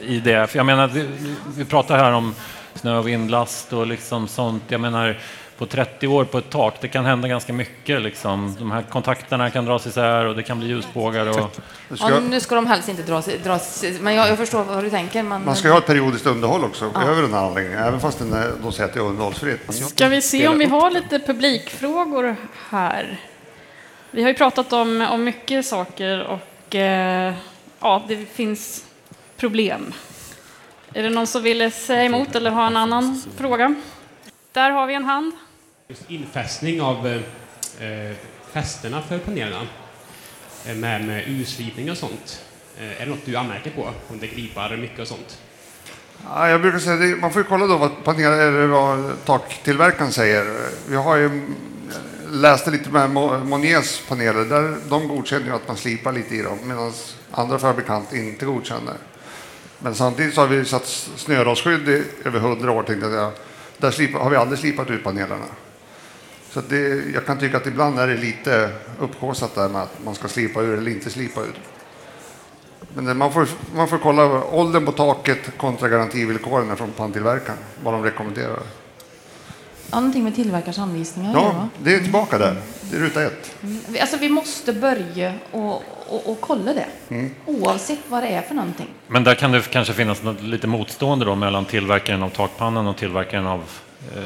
i 0.00 0.20
det? 0.20 0.46
För 0.46 0.58
jag 0.58 0.66
menar, 0.66 0.90
vi 1.56 1.64
pratar 1.64 1.98
här 1.98 2.12
om 2.12 2.34
snö 2.74 2.98
och 2.98 3.08
vindlast 3.08 3.72
och 3.72 3.86
liksom 3.86 4.28
sånt. 4.28 4.62
Jag 4.68 4.80
menar, 4.80 5.18
på 5.58 5.66
30 5.66 6.06
år 6.06 6.24
på 6.24 6.38
ett 6.38 6.50
tak, 6.50 6.74
det 6.80 6.88
kan 6.88 7.04
hända 7.04 7.28
ganska 7.28 7.52
mycket. 7.52 8.02
Liksom. 8.02 8.56
De 8.58 8.70
här 8.70 8.82
kontakterna 8.82 9.50
kan 9.50 9.64
dras 9.64 9.86
isär 9.86 10.24
och 10.24 10.36
det 10.36 10.42
kan 10.42 10.58
bli 10.58 10.68
ljusbågar. 10.68 11.26
Och... 11.26 11.56
Ja, 11.98 12.20
nu 12.20 12.40
ska 12.40 12.54
de 12.54 12.66
helst 12.66 12.88
inte 12.88 13.02
dras, 13.02 13.28
dras 13.44 13.84
men 14.00 14.14
jag, 14.14 14.28
jag 14.28 14.38
förstår 14.38 14.64
vad 14.64 14.84
du 14.84 14.90
tänker. 14.90 15.22
Man, 15.22 15.44
man 15.44 15.56
ska 15.56 15.70
ha 15.70 15.78
ett 15.78 15.86
periodiskt 15.86 16.26
underhåll 16.26 16.64
också 16.64 16.90
ja. 16.94 17.02
över 17.02 17.22
den 17.22 17.34
här 17.34 17.46
anläggningen, 17.46 17.84
även 17.84 18.00
fast 18.00 18.18
den 18.18 18.32
är, 18.32 18.52
de 18.62 18.72
säger 18.72 18.88
att 18.88 18.94
det 18.94 19.00
är 19.00 19.04
underhållsfritt. 19.04 19.74
Ska 19.74 20.08
vi 20.08 20.22
se 20.22 20.48
om 20.48 20.58
vi 20.58 20.64
har 20.64 20.90
lite 20.90 21.18
publikfrågor 21.18 22.36
här? 22.68 23.20
Vi 24.10 24.22
har 24.22 24.28
ju 24.28 24.34
pratat 24.34 24.72
om, 24.72 25.06
om 25.10 25.24
mycket 25.24 25.66
saker 25.66 26.22
och 26.22 26.74
eh, 26.74 27.34
ja, 27.80 28.04
det 28.08 28.16
finns 28.16 28.84
problem. 29.36 29.94
Är 30.94 31.02
det 31.02 31.10
någon 31.10 31.26
som 31.26 31.42
vill 31.42 31.72
säga 31.72 32.04
emot 32.04 32.34
eller 32.34 32.50
ha 32.50 32.66
en 32.66 32.76
annan 32.76 33.22
fråga? 33.36 33.74
Där 34.52 34.70
har 34.70 34.86
vi 34.86 34.94
en 34.94 35.04
hand. 35.04 35.32
Just 35.88 36.10
infästning 36.10 36.82
av 36.82 37.06
eh, 37.06 38.12
fästena 38.52 39.02
för 39.02 39.18
panelerna 39.18 39.66
eh, 40.66 40.74
med, 40.74 41.04
med 41.04 41.24
urslipning 41.28 41.90
och 41.90 41.96
sånt. 41.96 42.44
Eh, 42.78 43.00
är 43.02 43.06
det 43.06 43.10
något 43.10 43.24
du 43.24 43.36
anmärker 43.36 43.70
på? 43.70 43.90
Om 44.08 44.18
det 44.18 44.26
gripar 44.26 44.76
mycket 44.76 44.98
och 44.98 45.08
sånt? 45.08 45.38
Ja, 46.24 46.48
jag 46.48 46.60
brukar 46.60 46.78
säga 46.78 46.96
det, 46.96 47.16
man 47.16 47.32
får 47.32 47.42
kolla 47.42 47.66
då 47.66 47.76
vad, 47.76 48.04
paneler, 48.04 48.38
eller 48.38 48.66
vad 48.66 49.24
taktillverkaren 49.24 50.12
säger. 50.12 50.68
Vi 50.88 50.96
har 50.96 51.16
ju 51.16 51.54
läste 52.30 52.70
lite 52.70 52.90
med 52.90 53.10
Moniers 53.10 54.00
paneler. 54.08 54.44
Där 54.44 54.76
de 54.88 55.08
godkänner 55.08 55.46
ju 55.46 55.52
att 55.52 55.68
man 55.68 55.76
slipar 55.76 56.12
lite 56.12 56.34
i 56.34 56.42
dem 56.42 56.58
medan 56.64 56.92
andra 57.30 57.58
fabrikant 57.58 58.12
inte 58.12 58.44
godkänner. 58.44 58.96
Men 59.78 59.94
samtidigt 59.94 60.34
så 60.34 60.40
har 60.40 60.48
vi 60.48 60.64
satt 60.64 60.86
snörostsskydd 61.16 61.88
i 61.88 62.04
över 62.24 62.40
hundra 62.40 62.70
år 62.70 62.82
tänkte 62.82 63.06
jag 63.06 63.32
där 63.82 63.90
slipar, 63.90 64.18
har 64.18 64.30
vi 64.30 64.36
aldrig 64.36 64.58
slipat 64.58 64.90
ut 64.90 65.04
panelerna. 65.04 65.44
Så 66.50 66.60
det, 66.60 67.12
jag 67.14 67.26
kan 67.26 67.38
tycka 67.38 67.56
att 67.56 67.66
ibland 67.66 67.98
är 67.98 68.06
det 68.06 68.16
lite 68.16 68.70
upphaussat 69.00 69.54
där 69.54 69.68
med 69.68 69.82
att 69.82 70.04
man 70.04 70.14
ska 70.14 70.28
slipa 70.28 70.60
ur 70.60 70.78
eller 70.78 70.90
inte 70.90 71.10
slipa 71.10 71.40
ur. 71.40 71.54
Men 72.94 73.16
man 73.16 73.32
får, 73.32 73.48
man 73.74 73.88
får 73.88 73.98
kolla 73.98 74.44
åldern 74.44 74.86
på 74.86 74.92
taket 74.92 75.58
kontra 75.58 75.88
garantivillkoren 75.88 76.76
från 76.76 76.90
panntillverkaren, 76.92 77.58
vad 77.84 77.94
de 77.94 78.02
rekommenderar. 78.02 78.62
Ja, 79.92 80.00
någonting 80.00 80.24
med 80.24 80.34
tillverkars 80.34 80.78
anvisningar. 80.78 81.32
Ja, 81.34 81.68
det 81.82 81.94
är 81.94 82.00
tillbaka 82.00 82.38
där. 82.38 82.56
Det 82.90 82.96
är 82.96 83.00
ruta 83.00 83.22
ett. 83.22 83.56
Mm. 83.62 83.78
Alltså, 84.00 84.16
vi 84.16 84.28
måste 84.28 84.72
börja 84.72 85.34
och, 85.50 85.82
och, 86.08 86.30
och 86.30 86.40
kolla 86.40 86.74
det, 86.74 86.86
mm. 87.08 87.34
oavsett 87.46 87.98
vad 88.08 88.22
det 88.22 88.28
är 88.28 88.42
för 88.42 88.54
någonting. 88.54 88.86
Men 89.06 89.24
där 89.24 89.34
kan 89.34 89.52
det 89.52 89.70
kanske 89.70 89.92
finnas 89.92 90.22
något 90.22 90.42
lite 90.42 90.66
motstående 90.66 91.24
då 91.24 91.34
mellan 91.34 91.64
tillverkaren 91.64 92.22
av 92.22 92.28
takpannan 92.28 92.86
och 92.86 92.96
tillverkaren 92.96 93.46
av 93.46 93.64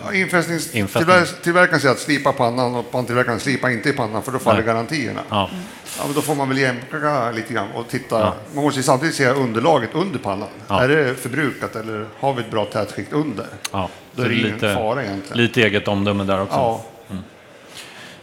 Ja, 0.04 0.14
infästningstillverkaren 0.14 1.80
säger 1.80 1.94
att 1.94 2.00
slipa 2.00 2.32
pannan 2.32 2.74
och 2.74 2.90
panntillverkaren 2.90 3.40
slipa 3.40 3.70
inte 3.70 3.88
i 3.88 3.92
pannan 3.92 4.22
för 4.22 4.32
då 4.32 4.38
faller 4.38 4.58
Nej. 4.58 4.66
garantierna. 4.66 5.20
Ja. 5.30 5.50
Ja, 5.98 6.04
men 6.06 6.14
då 6.14 6.20
får 6.20 6.34
man 6.34 6.48
väl 6.48 6.58
jämka 6.58 7.30
lite 7.30 7.54
grann 7.54 7.68
och 7.74 7.88
titta. 7.88 8.20
Ja. 8.20 8.34
Man 8.54 8.64
måste 8.64 8.82
samtidigt 8.82 9.14
se 9.14 9.28
underlaget 9.28 9.90
under 9.94 10.18
pannan. 10.18 10.48
Ja. 10.68 10.82
Är 10.82 10.88
det 10.88 11.14
förbrukat 11.14 11.76
eller 11.76 12.06
har 12.18 12.34
vi 12.34 12.40
ett 12.40 12.50
bra 12.50 12.64
tätskikt 12.64 13.12
under? 13.12 13.46
Ja. 13.72 13.88
Då 14.14 14.22
är 14.22 14.28
det 14.28 14.34
ingen 14.34 14.52
lite, 14.52 14.74
fara 14.74 15.04
egentligen. 15.04 15.38
Lite 15.38 15.62
eget 15.62 15.88
omdöme 15.88 16.24
där 16.24 16.42
också. 16.42 16.56
Ja. 16.56 16.84
Mm. 17.10 17.22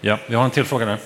ja, 0.02 0.20
vi 0.28 0.36
har 0.36 0.46
en 0.46 0.52
till 0.52 0.66
fråga 0.66 0.86
där. 0.86 0.98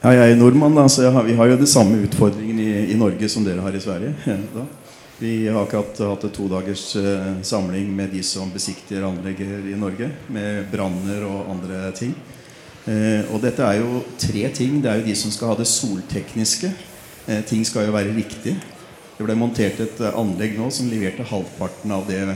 Ja, 0.00 0.14
jag 0.14 0.30
är 0.30 0.36
norrman, 0.36 0.90
så 0.90 1.10
har, 1.10 1.22
vi 1.22 1.34
har 1.34 1.46
ju 1.46 1.56
det 1.56 1.66
samma 1.66 1.96
utmaningen 1.96 2.60
i, 2.60 2.92
i 2.92 2.94
Norge 2.94 3.28
som 3.28 3.44
ni 3.44 3.58
har 3.58 3.76
i 3.76 3.80
Sverige. 3.80 4.14
Då. 4.54 4.66
Vi 5.18 5.48
har 5.48 5.62
akkurat 5.62 5.98
haft 5.98 6.24
en 6.24 6.30
två 6.30 6.48
dagars 6.48 6.96
eh, 6.96 7.42
samling 7.42 7.96
med 7.96 8.08
de 8.10 8.22
som 8.22 8.50
besiktigar 8.50 9.02
anlegger 9.02 9.68
i 9.68 9.76
Norge, 9.76 10.10
med 10.26 10.70
branner 10.70 11.24
och 11.24 11.50
andra 11.50 11.92
ting. 11.92 12.14
Eh, 12.84 13.22
og 13.32 13.40
dette 13.40 13.62
er 13.62 13.66
är 13.66 13.74
ju 13.74 14.00
tre 14.18 14.48
ting. 14.48 14.82
Det 14.82 14.90
är 14.90 14.96
ju 14.96 15.02
de 15.02 15.14
som 15.14 15.30
ska 15.30 15.46
ha 15.46 15.54
det 15.54 15.64
soltekniska. 15.64 16.70
Eh, 17.26 17.40
ting 17.40 17.64
ska 17.64 17.82
ju 17.82 17.90
vara 17.90 18.04
riktig. 18.04 18.56
Det 19.18 19.24
ble 19.24 19.34
montert 19.34 19.80
et 19.80 20.00
anlegg 20.00 20.58
nå 20.58 20.64
nu 20.64 20.70
som 20.70 20.90
levererade 20.90 21.22
halvparten 21.22 21.92
av 21.92 22.06
det 22.08 22.34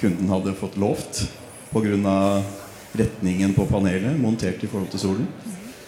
kunden 0.00 0.28
hade 0.28 0.52
fått 0.54 0.76
lovt 0.76 1.32
på 1.70 1.80
grund 1.80 2.06
av 2.06 2.42
på 3.56 3.66
panelet 3.66 4.20
montert 4.20 4.64
i 4.64 4.66
förhållande 4.66 4.90
till 4.90 5.00
solen. 5.00 5.26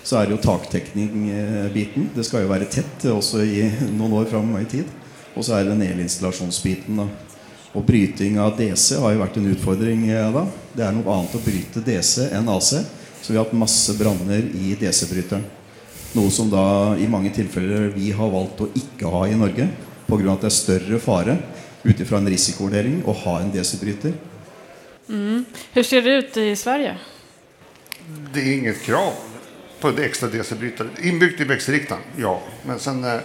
Så 0.03 0.17
är 0.17 0.27
det 0.27 0.33
ju 0.33 0.39
taktekning-biten. 0.39 2.09
Det 2.15 2.25
ska 2.25 2.41
ju 2.41 2.47
vara 2.47 2.65
tätt 2.65 3.05
också 3.05 3.43
i 3.43 3.73
några 3.93 4.15
år 4.15 4.25
fram 4.25 4.59
i 4.59 4.65
tid. 4.65 4.85
Och 5.35 5.45
så 5.45 5.55
är 5.55 5.65
det 5.65 5.71
den 5.71 5.83
elinstallationsbiten. 5.83 6.97
Då. 6.97 7.09
Och 7.73 7.85
brytning 7.85 8.41
av 8.41 8.57
DC 8.57 8.97
har 8.97 9.11
ju 9.11 9.17
varit 9.17 9.37
en 9.37 9.47
utfordring. 9.47 10.09
Da. 10.09 10.47
Det 10.73 10.83
är 10.83 10.93
något 10.93 11.07
annat 11.07 11.35
att 11.35 11.45
bryta 11.45 11.81
DC 11.81 12.29
än 12.33 12.49
AC. 12.49 12.75
Så 13.21 13.33
vi 13.33 13.37
har 13.37 13.45
haft 13.45 13.53
masse 13.53 13.95
branner 13.95 14.43
i 14.55 14.77
DC-bryteren. 14.81 15.45
Något 16.13 16.33
som 16.33 16.51
då 16.51 16.97
i 16.99 17.09
många 17.09 17.31
tillfällen 17.31 17.93
vi 17.97 18.13
har 18.13 18.31
valt 18.31 18.61
att 18.61 18.77
inte 18.77 19.07
ha 19.07 19.29
i 19.29 19.35
Norge 19.35 19.69
på 20.07 20.17
grund 20.17 20.29
av 20.29 20.35
att 20.35 20.41
det 20.41 20.47
är 20.47 20.51
större 20.51 20.99
fara 20.99 21.37
utifrån 21.83 22.19
en 22.19 22.29
risikovurdering 22.29 23.03
att 23.07 23.17
ha 23.17 23.41
en 23.41 23.51
DC-bryter. 23.51 24.13
Mm. 25.09 25.45
Hur 25.73 25.83
ser 25.83 26.03
det 26.03 26.11
ut 26.11 26.37
i 26.37 26.57
Sverige? 26.57 26.97
Det 28.35 28.41
är 28.41 28.59
inget 28.59 28.83
krav 28.83 29.13
på 29.81 29.91
det 29.91 30.05
extra 30.05 30.29
DC-brytare. 30.29 30.89
Inbyggt 31.03 31.41
i 31.41 31.45
växelriktaren, 31.45 32.03
ja. 32.17 32.43
Men 32.67 32.79
sen... 32.79 33.21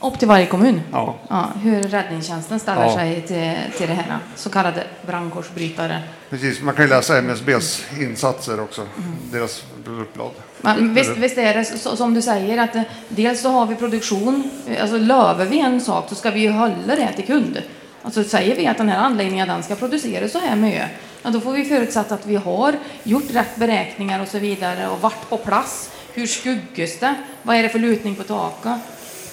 Upp 0.00 0.18
till 0.18 0.28
varje 0.28 0.46
kommun. 0.46 0.80
Ja. 0.92 1.14
Ja, 1.28 1.46
hur 1.62 1.82
räddningstjänsten 1.82 2.60
ställer 2.60 2.82
Ja. 2.82 2.94
sig 2.94 3.14
till, 3.22 3.54
till 3.78 3.88
det 3.88 3.94
här. 3.94 4.18
Så 4.36 4.50
kallade 4.50 4.84
brandkårsbrytare. 5.06 6.02
Precis, 6.30 6.62
man 6.62 6.74
kan 6.74 6.84
ju 6.84 6.88
läsa 6.90 7.18
MSBs 7.18 7.84
insatser 8.00 8.60
också. 8.60 8.86
Deras 9.32 9.64
produktblad. 9.84 10.30
Men 10.60 10.94
visst, 10.94 11.16
visst 11.16 11.38
är 11.38 11.54
det 11.54 11.64
så, 11.64 11.96
som 11.96 12.14
du 12.14 12.22
säger 12.22 12.58
att 12.58 12.86
dels 13.08 13.40
så 13.40 13.48
har 13.50 13.66
vi 13.66 13.74
produktion, 13.74 14.50
alltså 14.80 14.98
löver 14.98 15.44
vi 15.46 15.60
en 15.60 15.80
sak 15.80 16.08
så 16.08 16.14
ska 16.14 16.30
vi 16.30 16.40
ju 16.40 16.50
hålla 16.50 16.74
det 16.96 17.12
till 17.16 17.26
kund. 17.26 17.62
Alltså 18.02 18.24
säger 18.24 18.56
vi 18.56 18.66
att 18.66 18.76
den 18.78 18.88
här 18.88 18.98
anläggningen 18.98 19.48
den 19.48 19.62
ska 19.62 19.74
producera 19.74 20.28
så 20.28 20.38
här 20.38 20.56
mycket, 20.56 20.88
ja, 21.22 21.30
då 21.30 21.40
får 21.40 21.52
vi 21.52 21.64
förutsätta 21.64 22.14
att 22.14 22.26
vi 22.26 22.36
har 22.36 22.74
gjort 23.02 23.30
rätt 23.34 23.56
beräkningar 23.56 24.20
och 24.22 24.28
så 24.28 24.38
vidare 24.38 24.88
och 24.88 25.00
varit 25.00 25.28
på 25.28 25.36
plats. 25.36 25.90
Hur 26.14 26.26
skuggas 26.26 26.98
det? 27.00 27.14
Vad 27.42 27.56
är 27.56 27.62
det 27.62 27.68
för 27.68 27.78
lutning 27.78 28.14
på 28.16 28.22
taket? 28.22 28.72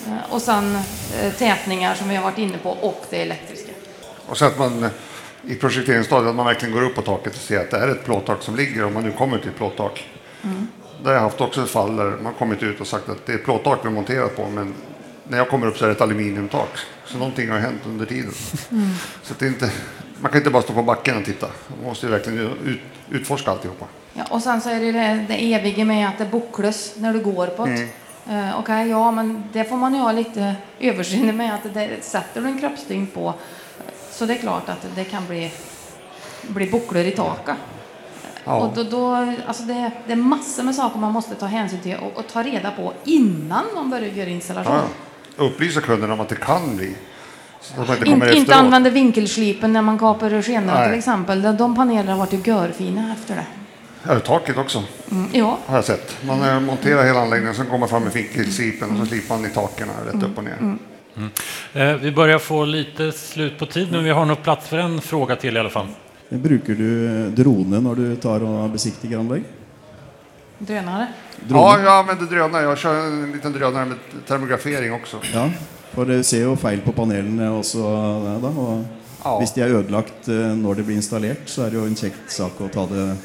Eh, 0.08 0.34
Och 0.34 0.42
sen 0.42 0.76
eh, 1.22 1.34
tätningar 1.34 1.96
som 1.96 2.10
vi 2.10 2.16
har 2.16 2.24
varit 2.24 2.38
inne 2.38 2.58
på 2.58 2.70
och 2.70 3.06
det 3.10 3.22
elektriska. 3.22 3.72
Och 4.28 4.38
så 4.38 4.46
att 4.46 4.58
man 4.60 4.84
eh, 4.84 4.89
i 5.48 5.56
projekteringsstadiet 5.56 6.30
att 6.30 6.36
man 6.36 6.46
verkligen 6.46 6.74
går 6.74 6.82
upp 6.84 6.96
på 6.96 7.02
taket 7.02 7.36
och 7.36 7.42
ser 7.42 7.60
att 7.60 7.72
det 7.72 7.78
är 7.78 7.88
ett 7.88 8.06
plåttak 8.06 8.42
som 8.44 8.56
ligger 8.56 8.86
om 8.86 8.94
man 8.94 9.04
nu 9.04 9.12
kommer 9.12 9.38
till 9.38 9.50
ett 9.50 9.58
plåttak. 9.58 10.10
Det 11.04 11.10
har 11.10 11.13
jag 11.13 11.22
haft 11.22 11.42
också 11.42 11.63
ett 11.63 11.70
fall 11.70 11.96
där 11.96 12.18
man 12.24 12.34
kommit 12.34 12.63
ut 12.63 12.82
och 12.82 12.88
sagt 12.88 13.10
att 13.10 13.26
det 13.26 13.32
är 13.32 13.36
ett 13.36 13.44
plåttak 13.44 13.80
vi 13.84 13.89
monterat 13.89 14.36
på 14.36 14.48
men 14.50 14.74
när 15.28 15.38
jag 15.38 15.50
kommer 15.50 15.68
upp 15.68 15.78
så 15.78 15.84
är 15.86 15.89
det 15.89 15.96
ett 15.96 16.02
aluminiumtak. 16.02 16.70
Så 17.06 17.18
någonting 17.18 17.50
har 17.50 17.60
hänt 17.60 17.82
under 17.86 18.06
tiden. 18.06 18.32
Så 19.24 19.34
att 19.34 19.39
det 19.39 19.46
är 19.46 19.50
inte, 19.50 19.72
man 20.20 20.32
kan 20.32 20.38
inte 20.42 20.50
bara 20.50 20.63
stå 20.63 20.74
på 20.74 20.84
backen 20.84 21.18
och 21.18 21.26
titta. 21.26 21.48
Man 21.68 21.89
måste 21.89 22.06
ju 22.06 22.12
verkligen 22.12 22.39
ut, 22.39 22.80
utforska 23.10 23.52
alltihopa. 23.52 23.86
Ja, 24.13 24.24
och 24.30 24.42
sen 24.42 24.62
så 24.62 24.70
är 24.70 24.80
det 24.80 24.92
det, 24.92 25.26
det 25.28 25.54
eviga 25.54 25.86
med 25.86 26.08
att 26.10 26.18
det 26.18 26.26
bucklas 26.26 26.94
när 26.98 27.13
du 27.13 27.20
går 27.20 27.48
på 27.48 27.66
det. 27.66 27.72
Eh, 27.82 27.88
Okej, 28.56 28.90
ja, 28.90 29.12
men 29.12 29.44
det 29.54 29.64
får 29.64 29.78
man 29.78 29.94
ju 29.94 30.00
ha 30.00 30.12
lite 30.12 30.56
överseende 30.80 31.34
med 31.34 31.54
att 31.54 31.74
det 31.74 32.04
sätter 32.04 32.42
du 32.42 32.48
en 32.48 32.60
kroppstyngd 32.60 33.14
på 33.14 33.34
så 34.12 34.26
det 34.26 34.34
är 34.34 34.38
klart 34.38 34.70
att 34.70 34.88
det 34.96 35.04
kan 35.04 35.28
bli, 35.28 35.52
bli 36.48 36.72
bucklor 36.72 37.04
i 37.04 37.12
taket. 37.12 37.56
Ja. 38.46 38.56
Och 38.56 38.76
då, 38.76 38.84
då, 38.84 39.34
alltså 39.48 39.64
det, 39.64 39.92
det 40.08 40.12
är 40.12 40.16
massor 40.16 40.64
med 40.64 40.76
saker 40.76 41.00
man 41.00 41.12
måste 41.12 41.36
ta 41.36 41.46
hänsyn 41.46 41.80
till 41.80 41.96
och, 41.96 42.18
och 42.20 42.28
ta 42.28 42.44
reda 42.44 42.72
på 42.72 42.94
innan 43.04 43.64
man 43.76 43.90
börjar 43.90 44.08
göra 44.08 44.30
installation. 44.30 44.76
Ja. 45.38 45.46
Upplysa 45.46 45.82
kunden 45.82 46.12
om 46.12 46.20
att 46.20 46.30
det 46.30 46.36
kan 46.36 46.78
bli. 46.78 46.96
Man 47.78 48.30
inte 48.34 48.56
använda 48.56 48.90
vinkelslipen 48.90 49.74
när 49.74 49.82
man 49.82 50.00
kapar 50.00 50.42
skenor 50.42 50.86
till 50.86 50.98
exempel. 50.98 51.58
De- 51.58 51.76
panelerna 51.76 52.12
har 52.12 52.20
varit 52.20 52.34
ju 52.34 52.42
görfina 52.46 53.14
efter 53.14 53.36
det. 53.36 53.46
Ja, 54.08 54.20
taket 54.20 54.58
också 54.58 54.84
Mm, 55.12 55.30
ja, 55.34 55.60
har 55.66 55.76
jag 55.76 55.86
sett. 55.86 56.18
Man 56.28 56.42
eh, 56.50 56.60
monterar 56.60 57.04
hela 57.06 57.20
anläggningen, 57.22 57.56
sen 57.56 57.66
kommer 57.66 57.80
man 57.80 57.89
fram 57.89 58.04
med 58.04 58.13
vinkelslipen 58.13 58.92
och 58.92 58.98
så 58.98 59.06
slipar 59.06 59.36
man 59.38 59.46
i 59.46 59.50
taken 59.50 59.88
rätt 60.06 60.24
upp 60.24 60.38
och 60.38 60.44
ner. 60.44 60.78
Eh, 61.74 61.96
Vi 61.96 62.12
börjar 62.12 62.39
få 62.39 62.66
lite 62.66 63.12
slut 63.12 63.60
på 63.60 63.66
tid, 63.66 63.92
men 63.92 64.04
vi 64.04 64.10
har 64.10 64.26
nog 64.26 64.44
plats 64.44 64.68
för 64.68 64.78
en 64.78 65.02
fråga 65.02 65.36
till 65.36 65.58
i 65.58 65.60
alla 65.60 65.70
fall. 65.70 65.88
Brukar 66.30 66.74
du 66.74 67.08
drone 67.30 67.80
när 67.80 67.96
du 67.96 68.16
tar 68.16 68.44
och 68.44 68.70
besiktigar 68.70 69.20
anlägg? 69.20 69.44
drönare. 70.58 71.08
Ja, 71.50 71.80
jag 71.84 71.94
använder 72.00 72.26
drönare. 72.26 72.63
Jag 72.63 72.78
kör 72.78 72.96
en 73.06 73.32
liten 73.32 73.52
drönare 73.54 73.86
med 73.86 73.98
termografering 74.28 74.94
också. 74.94 75.18
Ja, 75.34 75.50
för 75.92 76.06
det 76.06 76.24
ser 76.24 76.38
ju 76.38 76.56
fel 76.56 76.82
på 76.82 76.92
panelerna 76.92 77.58
också. 77.58 77.78
Da, 78.42 78.48
och 78.48 78.84
Ja. 79.26 79.39
Hvis 79.39 79.54
de 79.54 79.62
är 79.62 79.68
ödelagt 79.68 80.28
eh, 80.28 80.34
när 80.36 80.76
det 80.76 80.84
blir 80.84 80.96
installerat 80.96 81.38
så 81.46 81.62
är 81.63 81.72
det 81.72 81.78
ju 81.78 81.86
en 81.86 81.96
käck 81.96 82.13
sak 82.28 82.52
att 82.62 82.74
ta 82.74 82.86
det 82.86 83.16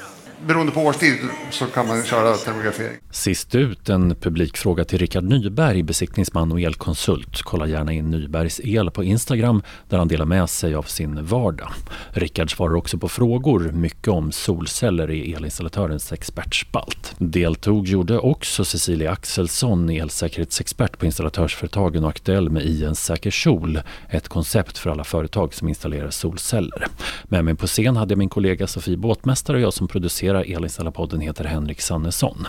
Beroende 0.47 0.73
på 0.73 0.81
årstid 0.81 1.19
så 1.51 1.67
kan 1.67 1.89
man 1.89 2.05
köra 2.05 2.35
termografering. 2.35 2.97
Sist 3.11 3.55
ut 3.55 3.89
en 3.89 4.15
publikfråga 4.15 4.85
till 4.85 4.99
Rickard 4.99 5.25
Nyberg, 5.25 5.83
besiktningsman 5.83 6.53
och 6.53 6.61
elkonsult. 6.61 7.43
Kolla 7.43 7.67
gärna 7.67 7.93
in 7.93 8.11
Nybergs 8.11 8.61
el 8.65 8.91
på 8.91 9.05
Instagram 9.05 9.63
där 9.89 9.99
han 9.99 10.09
delar 10.09 10.25
med 10.25 10.51
sig 10.51 10.75
av 10.75 10.83
sin 10.83 11.25
vardag. 11.25 11.69
Rickard 12.11 12.57
svarar 12.57 12.75
också 12.75 12.99
på 12.99 13.09
frågor, 13.09 13.71
mycket 13.73 14.09
om 14.09 14.33
solceller 14.33 15.11
i 15.11 15.35
elinstallatörens 15.35 16.13
expertspalt. 16.13 17.15
Deltog 17.19 17.87
gjorde 17.87 18.19
också 18.19 18.65
Cecilia 18.65 19.11
Axelsson, 19.11 19.91
elsäkerhetsexpert 19.91 20.99
på 20.99 21.07
installatörsföretagen 21.07 22.05
och 22.05 22.11
aktuell 22.11 22.51
med 22.51 22.63
I 22.63 22.85
en 22.85 22.95
säker 22.95 23.31
sol, 23.31 23.81
ett 24.11 24.29
koncept 24.29 24.79
för 24.79 24.91
alla 24.91 25.05
företag 25.05 25.55
som 25.55 25.69
installerar 25.69 26.11
solceller. 26.11 26.87
Med 27.25 27.45
mig 27.45 27.55
på 27.55 27.67
scen 27.67 27.97
hade 27.97 28.13
jag 28.13 28.19
min 28.19 28.29
kollega 28.29 28.67
Sofie 28.67 28.97
Båtmästare 28.97 29.57
och 29.57 29.63
jag 29.63 29.73
som 29.73 29.89
producerar 29.89 30.28
Elinstallapodden 30.35 31.21
heter 31.21 31.45
Henrik 31.45 31.81
Sannesson. 31.81 32.47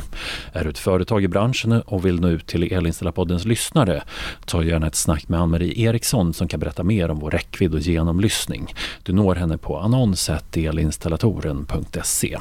Är 0.53 0.63
du 0.63 0.69
ett 0.69 0.77
företag 0.77 1.23
i 1.23 1.27
branschen 1.27 1.81
och 1.81 2.05
vill 2.05 2.19
nå 2.19 2.27
ut 2.27 2.47
till 2.47 2.73
Elinställarpoddens 2.73 3.45
lyssnare, 3.45 4.03
ta 4.45 4.63
gärna 4.63 4.87
ett 4.87 4.95
snack 4.95 5.29
med 5.29 5.39
Ann-Marie 5.39 5.79
Eriksson 5.79 6.33
som 6.33 6.47
kan 6.47 6.59
berätta 6.59 6.83
mer 6.83 7.11
om 7.11 7.19
vår 7.19 7.31
räckvidd 7.31 7.73
och 7.73 7.79
genomlyssning. 7.79 8.73
Du 9.03 9.13
når 9.13 9.35
henne 9.35 9.57
på 9.57 9.77
annonset.elinstallatoren.se. 9.77 12.37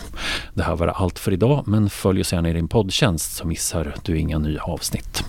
Det 0.55 0.62
här 0.62 0.77
var 0.77 0.87
allt 0.87 1.18
för 1.18 1.33
idag, 1.33 1.64
men 1.66 1.90
följ 1.90 2.20
oss 2.20 2.33
gärna 2.33 2.51
i 2.51 2.53
din 2.53 2.68
poddtjänst 2.68 3.37
så 3.37 3.46
missar 3.46 3.94
du 4.03 4.18
inga 4.18 4.38
nya 4.38 4.62
avsnitt. 4.62 5.24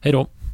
Hej 0.00 0.12
då! 0.12 0.26